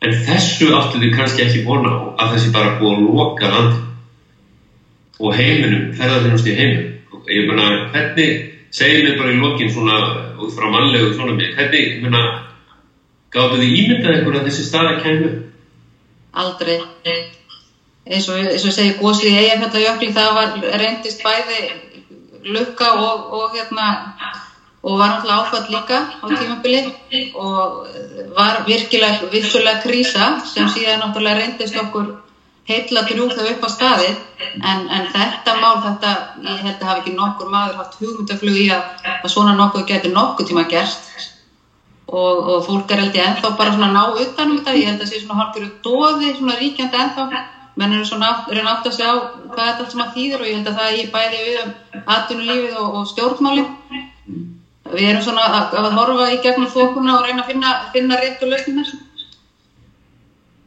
en 0.05 0.17
þessu 0.27 0.71
áttu 0.77 1.01
við 1.03 1.13
kannski 1.17 1.43
ekki 1.43 1.63
vona 1.67 1.91
á 1.91 1.99
að 2.23 2.35
þessi 2.35 2.53
bara 2.55 2.75
búið 2.79 2.95
að 2.95 3.05
loka 3.05 3.51
land 3.51 3.77
og 5.17 5.33
heiminum, 5.33 5.87
ferðarþjónusti 5.97 6.53
í 6.53 6.57
heiminum 6.57 7.17
og 7.17 7.31
ég 7.33 7.47
menna, 7.49 7.87
hvernig 7.91 8.43
segir 8.71 9.03
mér 9.03 9.17
bara 9.19 9.33
í 9.33 9.39
lokin 9.41 9.71
svona 9.73 9.95
út 10.37 10.53
frá 10.53 10.69
mannlegu 10.69 11.15
svona 11.15 11.33
mér, 11.33 11.55
hvernig, 11.57 11.97
ég 11.97 12.03
menna 12.05 12.23
Gáttu 13.33 13.59
þið 13.59 13.73
ímyndað 13.81 14.29
að 14.31 14.45
þessi 14.47 14.63
staða 14.63 14.93
kemur? 15.03 15.33
Aldrei. 16.37 16.77
Eins 18.07 18.27
og 18.31 18.39
ég 18.39 18.59
segi, 18.63 18.95
gósið 18.99 19.31
í 19.31 19.37
eigafællajökli 19.43 20.11
það 20.15 20.29
var 20.37 20.53
reyndist 20.81 21.23
bæði 21.25 21.61
lukka 22.47 22.91
og, 22.95 23.33
og, 23.37 23.55
hérna, 23.55 23.87
og 24.83 24.99
var 24.99 25.11
náttúrulega 25.11 25.41
áfall 25.41 25.73
líka 25.73 25.97
á 26.07 26.25
tímabili 26.31 26.81
og 27.35 27.87
var 28.37 28.61
virkilega, 28.67 29.27
virkilega 29.31 29.81
krísa 29.83 30.29
sem 30.45 30.69
síðan 30.71 31.03
náttúrulega 31.03 31.41
reyndist 31.41 31.75
okkur 31.83 32.13
heitla 32.67 33.03
drjúð 33.07 33.33
þau 33.35 33.47
upp 33.53 33.65
á 33.67 33.69
staði 33.71 34.07
en, 34.61 34.85
en 34.91 35.09
þetta 35.11 35.55
mál, 35.59 35.79
þetta, 35.83 36.13
ég 36.43 36.63
held 36.65 36.81
að 36.81 36.87
hafa 36.89 37.01
ekki 37.03 37.15
nokkur 37.15 37.51
maður 37.51 37.81
haft 37.81 37.99
hugmyndaflug 38.01 38.59
í 38.59 38.67
að, 38.75 38.87
að 39.17 39.31
svona 39.31 39.55
nokkuð 39.55 39.85
getur 39.91 40.13
nokkuð 40.15 40.49
tíma 40.51 40.65
gerst. 40.71 41.07
Og, 42.07 42.39
og 42.39 42.61
fólk 42.63 42.91
er 42.91 43.01
held 43.03 43.15
ég 43.19 43.23
ennþá 43.23 43.49
bara 43.59 43.73
svona 43.75 43.89
ná 43.91 44.03
utanum 44.15 44.59
þetta, 44.59 44.75
ég 44.79 44.87
held 44.87 44.99
að 45.01 45.05
það 45.05 45.09
sé 45.11 45.21
svona 45.23 45.39
hálfur 45.41 45.65
dóði, 45.83 46.29
svona 46.37 46.55
ríkjandi 46.59 46.99
ennþá 47.01 47.41
menn 47.77 47.93
eru 47.93 48.05
svona 48.07 48.29
reyna 48.49 48.73
átt 48.73 48.87
að 48.89 48.95
sjá 48.97 49.09
hvað 49.11 49.63
þetta 49.63 49.83
allt 49.83 49.93
sem 49.93 50.03
að 50.03 50.13
þýðir 50.15 50.43
og 50.43 50.47
ég 50.49 50.57
held 50.57 50.69
að 50.71 50.79
það 50.79 51.01
er 51.01 51.11
bæði 51.13 51.41
við 51.45 51.59
um 51.61 51.73
atvinnulífið 52.15 52.77
og, 52.81 52.95
og 52.97 53.09
stjórnmálin. 53.11 53.67
Við 54.87 55.09
erum 55.09 55.23
svona 55.25 55.45
að, 55.51 55.75
að 55.81 55.97
horfa 55.97 56.29
í 56.31 56.39
gegnum 56.43 56.71
þokuna 56.71 57.17
og 57.17 57.27
reyna 57.27 57.43
að 57.43 57.51
finna, 57.51 57.73
finna 57.93 58.19
rétt 58.21 58.43
og 58.43 58.53
lausnir 58.53 58.95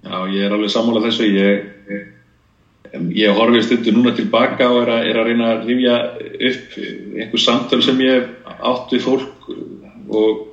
Já, 0.01 0.17
ég 0.33 0.47
er 0.47 0.55
alveg 0.57 0.73
sammálað 0.73 1.09
þessu. 1.11 1.27
Ég, 1.29 2.07
ég 3.15 3.37
horfið 3.37 3.67
stundu 3.67 3.93
núna 3.95 4.15
tilbaka 4.17 4.71
og 4.73 4.85
er 4.85 4.93
að, 4.95 5.09
er 5.11 5.21
að 5.21 5.29
reyna 5.29 5.51
að 5.55 5.67
rifja 5.69 5.97
upp 6.51 6.79
einhver 6.81 7.43
samtöl 7.43 7.83
sem 7.85 8.01
ég 8.05 8.31
átt 8.47 8.95
við 8.95 9.05
fólk 9.05 9.51
og 10.11 10.47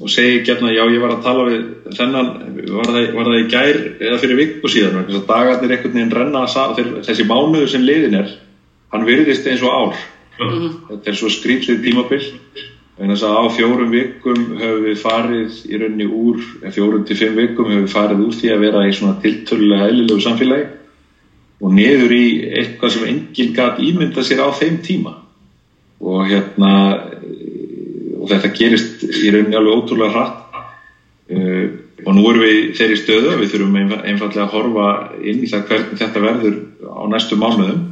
og 0.00 0.08
segi 0.08 0.40
gætna 0.46 0.70
já 0.72 0.82
ég 0.88 1.00
var 1.02 1.12
að 1.16 1.22
tala 1.26 1.44
við 1.50 1.64
þennan, 1.98 2.30
var 2.72 2.88
það, 2.88 3.10
var 3.12 3.28
það 3.28 3.40
í 3.42 3.48
gær 3.52 3.78
eða 4.00 4.18
fyrir 4.22 4.38
viku 4.40 4.70
síðan 4.72 5.04
þess 5.04 5.20
að 5.20 5.26
dagarnir 5.28 5.74
einhvern 5.76 5.98
veginn 5.98 6.14
renna 6.16 6.46
þessi 7.04 7.26
mánuður 7.28 7.68
sem 7.68 7.84
liðin 7.84 8.16
er 8.22 8.32
hann 8.92 9.04
virðist 9.08 9.46
eins 9.46 9.62
og 9.62 9.72
ár 9.76 9.96
Mhm. 10.40 10.68
þetta 10.88 11.10
er 11.10 11.16
svo 11.18 11.28
skrýtlið 11.28 11.82
tímabill 11.84 12.24
en 12.98 13.10
þess 13.12 13.22
að 13.28 13.34
á 13.36 13.44
fjórum 13.52 13.90
vikum 13.92 14.38
höfum 14.56 14.86
við 14.86 14.96
farið 15.02 15.58
í 15.68 15.78
rauninni 15.80 16.06
úr 16.08 16.38
fjórum 16.72 17.04
til 17.06 17.16
fimm 17.16 17.36
vikum 17.36 17.68
höfum 17.68 17.84
við 17.84 17.92
farið 17.92 18.22
úr 18.24 18.32
því 18.38 18.48
að 18.54 18.62
vera 18.64 18.86
í 18.88 18.94
svona 18.96 19.18
tiltölulega 19.20 19.90
eðlilegu 19.90 20.24
samfélagi 20.24 20.66
og 21.62 21.72
niður 21.76 22.14
í 22.16 22.24
eitthvað 22.58 22.94
sem 22.96 23.04
enginn 23.12 23.52
gæti 23.54 23.90
ímynda 23.92 24.24
sér 24.24 24.40
á 24.40 24.48
þeim 24.56 24.80
tíma 24.82 25.14
og 26.00 26.24
hérna 26.26 26.72
og 28.22 28.30
þetta 28.30 28.52
gerist 28.54 29.02
í 29.02 29.30
rauninni 29.34 29.58
alveg 29.58 29.80
ótrúlega 29.80 30.12
hratt. 30.14 30.60
Uh, 31.32 31.66
og 32.02 32.16
nú 32.16 32.24
erum 32.30 32.42
við 32.42 32.60
þeirri 32.76 32.98
stöðu 32.98 33.32
við 33.40 33.52
þurfum 33.52 33.76
einfallega 33.78 34.44
að 34.44 34.54
horfa 34.56 34.86
inn 35.22 35.42
í 35.42 35.50
það 35.50 35.66
hvernig 35.70 36.00
þetta 36.00 36.22
verður 36.22 36.56
á 36.82 37.02
næstu 37.10 37.38
mánuðum. 37.38 37.82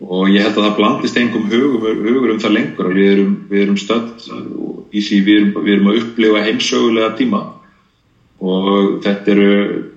Og 0.00 0.30
ég 0.32 0.46
held 0.46 0.56
að 0.56 0.64
það 0.64 0.76
blandist 0.78 1.18
engum 1.20 1.48
hugum, 1.50 2.04
hugur 2.06 2.32
um 2.32 2.38
það 2.40 2.54
lengur 2.56 2.92
við 2.94 3.08
erum, 3.12 3.32
erum 3.52 3.78
stödd 3.78 4.28
í 4.96 5.02
því 5.04 5.18
við 5.26 5.40
erum, 5.40 5.50
við 5.66 5.74
erum 5.74 5.90
að 5.90 5.98
upplifa 6.00 6.44
heimsögulega 6.46 7.10
tíma. 7.18 7.42
Og 8.40 9.02
þetta 9.04 9.34
eru 9.34 9.50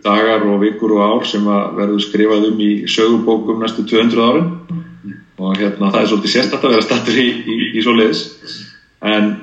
dagar 0.04 0.44
og 0.50 0.60
vikur 0.66 0.98
og 0.98 1.06
ár 1.06 1.30
sem 1.30 1.46
verður 1.48 2.04
skrifað 2.04 2.50
um 2.50 2.60
í 2.60 2.72
sögubókum 2.92 3.64
næstu 3.64 3.86
200 3.88 4.28
árin. 4.28 4.52
Og 5.40 5.56
hérna 5.58 5.94
það 5.94 6.02
er 6.02 6.12
svolítið 6.12 6.36
sérstætt 6.36 6.68
að 6.68 6.76
vera 6.76 6.86
stattur 6.90 7.22
í, 7.22 7.30
í, 7.48 7.58
í 7.78 7.86
svo 7.86 7.96
leiðis 7.96 8.26
en 9.04 9.34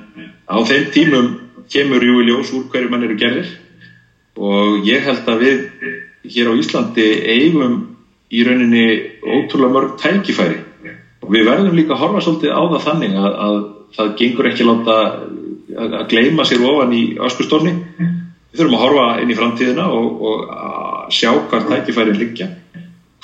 á 0.49 0.57
þeim 0.67 0.87
tímum 0.95 1.29
kemur 1.71 2.05
jú 2.05 2.21
í 2.23 2.29
ljós 2.29 2.53
úr 2.57 2.67
hverju 2.73 2.91
mann 2.91 3.05
eru 3.07 3.17
gerðir. 3.21 3.51
Og 4.41 4.87
ég 4.87 5.05
held 5.05 5.29
að 5.29 5.43
við 5.45 5.59
hér 6.35 6.51
á 6.51 6.55
Íslandi 6.61 7.09
eigum 7.35 7.77
í 8.31 8.45
rauninni 8.47 8.85
ótrúlega 9.21 9.75
mörg 9.75 9.97
tækifæri. 10.01 10.61
Og 11.21 11.35
við 11.35 11.47
verðum 11.51 11.77
líka 11.77 11.95
að 11.95 12.03
horfa 12.05 12.25
svolítið 12.25 12.57
á 12.57 12.63
það 12.73 12.85
þannig 12.87 13.19
að, 13.21 13.37
að 13.47 13.59
það 13.97 14.15
gengur 14.21 14.49
ekki 14.51 14.67
láta 14.67 14.97
að, 14.97 15.95
að 16.01 16.09
gleima 16.15 16.47
sér 16.49 16.65
ofan 16.65 16.97
í 16.97 17.03
öskustorni. 17.29 17.75
Við 18.51 18.63
þurfum 18.63 18.79
að 18.79 18.85
horfa 18.87 19.07
inn 19.23 19.31
í 19.31 19.39
framtíðina 19.39 19.87
og, 19.95 20.25
og 20.31 21.13
sjá 21.15 21.31
hvað 21.51 21.69
tækifærin 21.75 22.19
liggja 22.19 22.49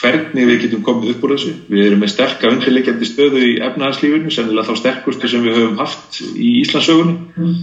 hvernig 0.00 0.48
við 0.50 0.60
getum 0.66 0.82
komið 0.84 1.14
upp 1.14 1.24
úr 1.24 1.36
þessu 1.36 1.54
við 1.72 1.86
erum 1.86 2.02
með 2.04 2.12
sterka 2.12 2.50
undirleikjandi 2.52 3.08
stöðu 3.08 3.40
í 3.46 3.54
efnahagslífinu, 3.64 4.32
sennilega 4.32 4.68
þá 4.68 4.82
sterkustu 4.82 5.30
sem 5.32 5.44
við 5.46 5.56
höfum 5.60 5.80
haft 5.80 6.20
í 6.34 6.50
Íslandsögunni 6.60 7.16
mm. 7.36 7.56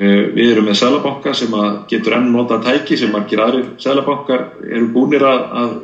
Við 0.00 0.46
erum 0.54 0.64
með 0.64 0.78
sælabanka 0.80 1.34
sem 1.36 1.52
getur 1.90 2.14
enn 2.16 2.30
nota 2.32 2.56
tæki 2.64 2.96
sem 2.96 3.10
margir 3.12 3.42
aðrir 3.44 3.66
sælabankar 3.82 4.46
eru 4.64 4.86
búinir 4.94 5.26
að, 5.28 5.42
að 5.60 5.74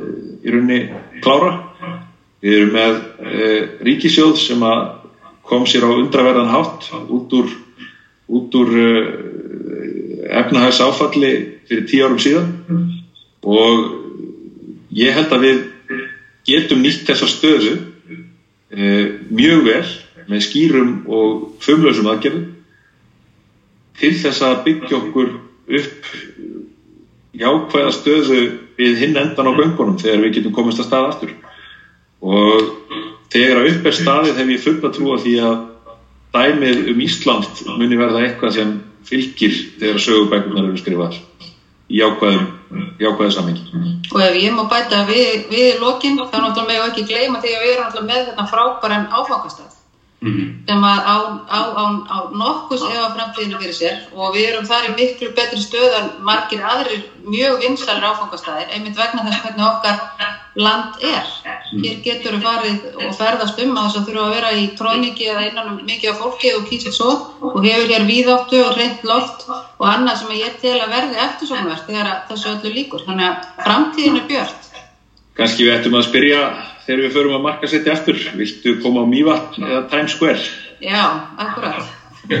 í 0.41 0.53
rauninni 0.55 0.79
klára. 1.21 1.51
Við 2.41 2.55
erum 2.55 2.73
með 2.73 2.97
e, 2.97 3.51
ríkisjóð 3.85 4.33
sem 4.41 4.65
kom 5.45 5.67
sér 5.69 5.85
á 5.85 5.93
undraverðan 5.93 6.49
hátt 6.49 6.89
út 7.13 7.35
úr, 7.37 7.53
út 8.39 8.57
úr 8.57 8.73
e, 8.73 8.89
efnahags 10.41 10.81
áfalli 10.81 11.31
fyrir 11.69 11.85
tíu 11.85 12.09
árum 12.09 12.17
síðan 12.17 12.49
og 13.45 13.85
ég 14.97 15.13
held 15.13 15.37
að 15.37 15.45
við 15.45 15.61
getum 16.47 16.83
nýtt 16.83 17.07
þessa 17.07 17.27
stöðu 17.29 17.73
e, 17.77 18.91
mjög 19.29 19.65
vel 19.67 19.85
með 20.27 20.45
skýrum 20.47 20.93
og 21.07 21.49
fömlausum 21.63 22.09
aðgerðum 22.11 22.47
til 23.97 24.13
þess 24.17 24.43
að 24.45 24.63
byggja 24.67 24.99
okkur 24.99 25.35
upp 25.77 26.09
jákvæða 27.37 27.93
stöðu 27.93 28.41
við 28.77 28.99
hinn 29.01 29.17
endan 29.17 29.49
á 29.49 29.57
göngunum 29.57 29.97
þegar 29.99 30.23
við 30.25 30.35
getum 30.37 30.53
komist 30.55 30.81
að 30.81 30.89
staða 30.89 31.11
aftur. 31.11 31.33
Og 32.21 32.69
þegar 33.33 33.61
að 33.61 33.71
upp 33.71 33.89
er 33.89 33.97
staðið 33.97 34.39
hef 34.41 34.51
ég 34.53 34.63
fulla 34.63 34.91
trú 34.93 35.11
að 35.13 35.25
því 35.25 35.33
að 35.47 35.57
dæmið 36.37 36.83
um 36.91 37.01
Ísland 37.05 37.63
muni 37.77 37.99
verða 37.99 38.23
eitthvað 38.25 38.55
sem 38.57 38.73
fylgir 39.07 39.57
þegar 39.79 40.03
sögubækunar 40.03 40.67
eru 40.67 40.79
skrifað 40.79 41.19
í 41.87 42.01
jákvæðum, 42.01 42.47
jákvæðu 42.99 43.31
samengi 43.31 43.63
og 44.13 44.21
ef 44.21 44.37
ég 44.41 44.53
má 44.57 44.63
bæta 44.71 45.05
við, 45.07 45.47
við 45.51 45.79
lokin 45.83 46.19
þá 46.19 46.37
náttúrulega 46.37 46.67
með 46.67 46.87
ekki 46.91 47.07
gleyma 47.11 47.41
því 47.41 47.55
að 47.55 47.63
við 47.63 47.73
erum 47.73 47.85
náttúrulega 47.85 48.13
með 48.13 48.29
þetta 48.29 48.47
frábæran 48.51 49.09
áfangastað 49.11 49.67
-hmm. 49.67 49.76
Sem 50.17 50.81
að 50.81 50.99
á, 51.05 51.17
á, 51.45 51.59
á, 51.77 51.85
á 52.09 52.17
nokkus 52.33 52.81
efa 52.81 53.11
framtíðinu 53.13 53.59
fyrir 53.61 53.75
sér 53.77 53.97
og 54.17 54.33
við 54.33 54.47
erum 54.49 54.65
þar 54.65 54.87
í 54.89 54.93
miklu 54.97 55.29
betri 55.37 55.61
stöð 55.61 55.93
en 55.99 56.07
margir 56.25 56.63
aðrir 56.65 57.03
mjög 57.21 57.59
vinsalir 57.61 58.07
áfangastæðir 58.07 58.71
einmitt 58.73 58.97
vegna 58.97 59.27
þess 59.27 59.43
hvernig 59.43 59.67
okkar 59.67 59.99
land 60.57 61.03
er. 61.05 61.27
Hér 61.69 61.99
getur 62.01 62.33
við 62.33 62.47
farið 62.47 62.87
og 63.05 63.13
ferðast 63.13 63.61
um 63.61 63.77
að 63.77 63.85
þess 63.85 63.99
að 63.99 64.07
þurfa 64.07 64.23
að 64.23 64.33
vera 64.33 64.53
í 64.57 64.63
tróningi 64.79 65.27
eða 65.29 65.43
innan 65.51 65.69
um 65.73 65.81
mikið 65.85 66.13
af 66.13 66.21
fólki 66.23 66.53
og 66.57 66.65
kýsið 66.65 66.95
svo 66.95 67.11
og 67.51 67.59
hefur 67.61 67.93
hér 67.93 68.07
víðáttu 68.09 68.63
og 68.63 68.73
reynd 68.79 69.05
loft 69.05 69.45
og 69.51 69.85
annað 69.85 70.23
sem 70.23 70.33
ég 70.39 70.57
tel 70.63 70.79
að 70.79 70.95
verði 70.95 71.21
eftirsónverð 71.27 71.85
þegar 71.91 72.09
þessu 72.31 72.55
öllu 72.55 72.73
líkur. 72.73 73.05
Þannig 73.05 73.29
að 73.29 73.61
framtíðinu 73.67 74.25
björnt. 74.31 74.73
Kanski 75.37 75.67
við 75.67 75.75
ættum 75.75 75.99
að 75.99 76.07
spyrja 76.09 76.41
þegar 76.87 77.03
við 77.03 77.15
förum 77.17 77.35
að 77.37 77.45
marka 77.45 77.69
setja 77.69 77.93
eftir 77.93 78.21
viltu 78.39 78.77
koma 78.83 79.03
á 79.03 79.11
Mývatn 79.11 79.67
eða 79.67 79.83
Times 79.91 80.15
Square? 80.15 80.47
Já, 80.83 81.03
akkurat. 81.43 81.93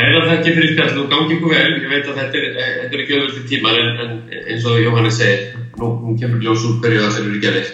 Eða 0.00 0.20
það 0.24 0.34
ekki 0.38 0.52
fyrir 0.56 0.70
spjall, 0.72 0.92
nú 0.96 1.02
gangi 1.10 1.34
ykkur 1.36 1.50
vel. 1.52 1.72
Ég 1.82 1.90
veit 1.90 2.06
að 2.08 2.20
þetta 2.22 2.38
er, 2.38 2.46
þetta 2.78 2.96
er 2.96 3.02
ekki 3.02 3.16
öðvöldi 3.18 3.42
tímar 3.50 3.80
en, 3.82 3.90
en 4.04 4.12
eins 4.46 4.64
og 4.70 4.80
Jóhannes 4.80 5.18
segir. 5.20 5.60
Nú, 5.76 5.92
nú 6.00 6.16
kemur 6.20 6.40
ljós 6.44 6.64
úr 6.68 6.78
hverju 6.80 7.04
það 7.04 7.14
sem 7.16 7.28
eru 7.28 7.44
gerðir. 7.44 7.72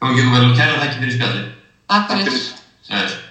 Gangi 0.00 0.22
ykkur 0.22 0.36
vel 0.36 0.46
og 0.48 0.54
kæra 0.56 0.78
það 0.78 0.86
ekki 0.88 1.02
fyrir 1.02 1.18
spjalli 1.18 1.42
Takk 1.90 2.14
fyrir 2.14 3.28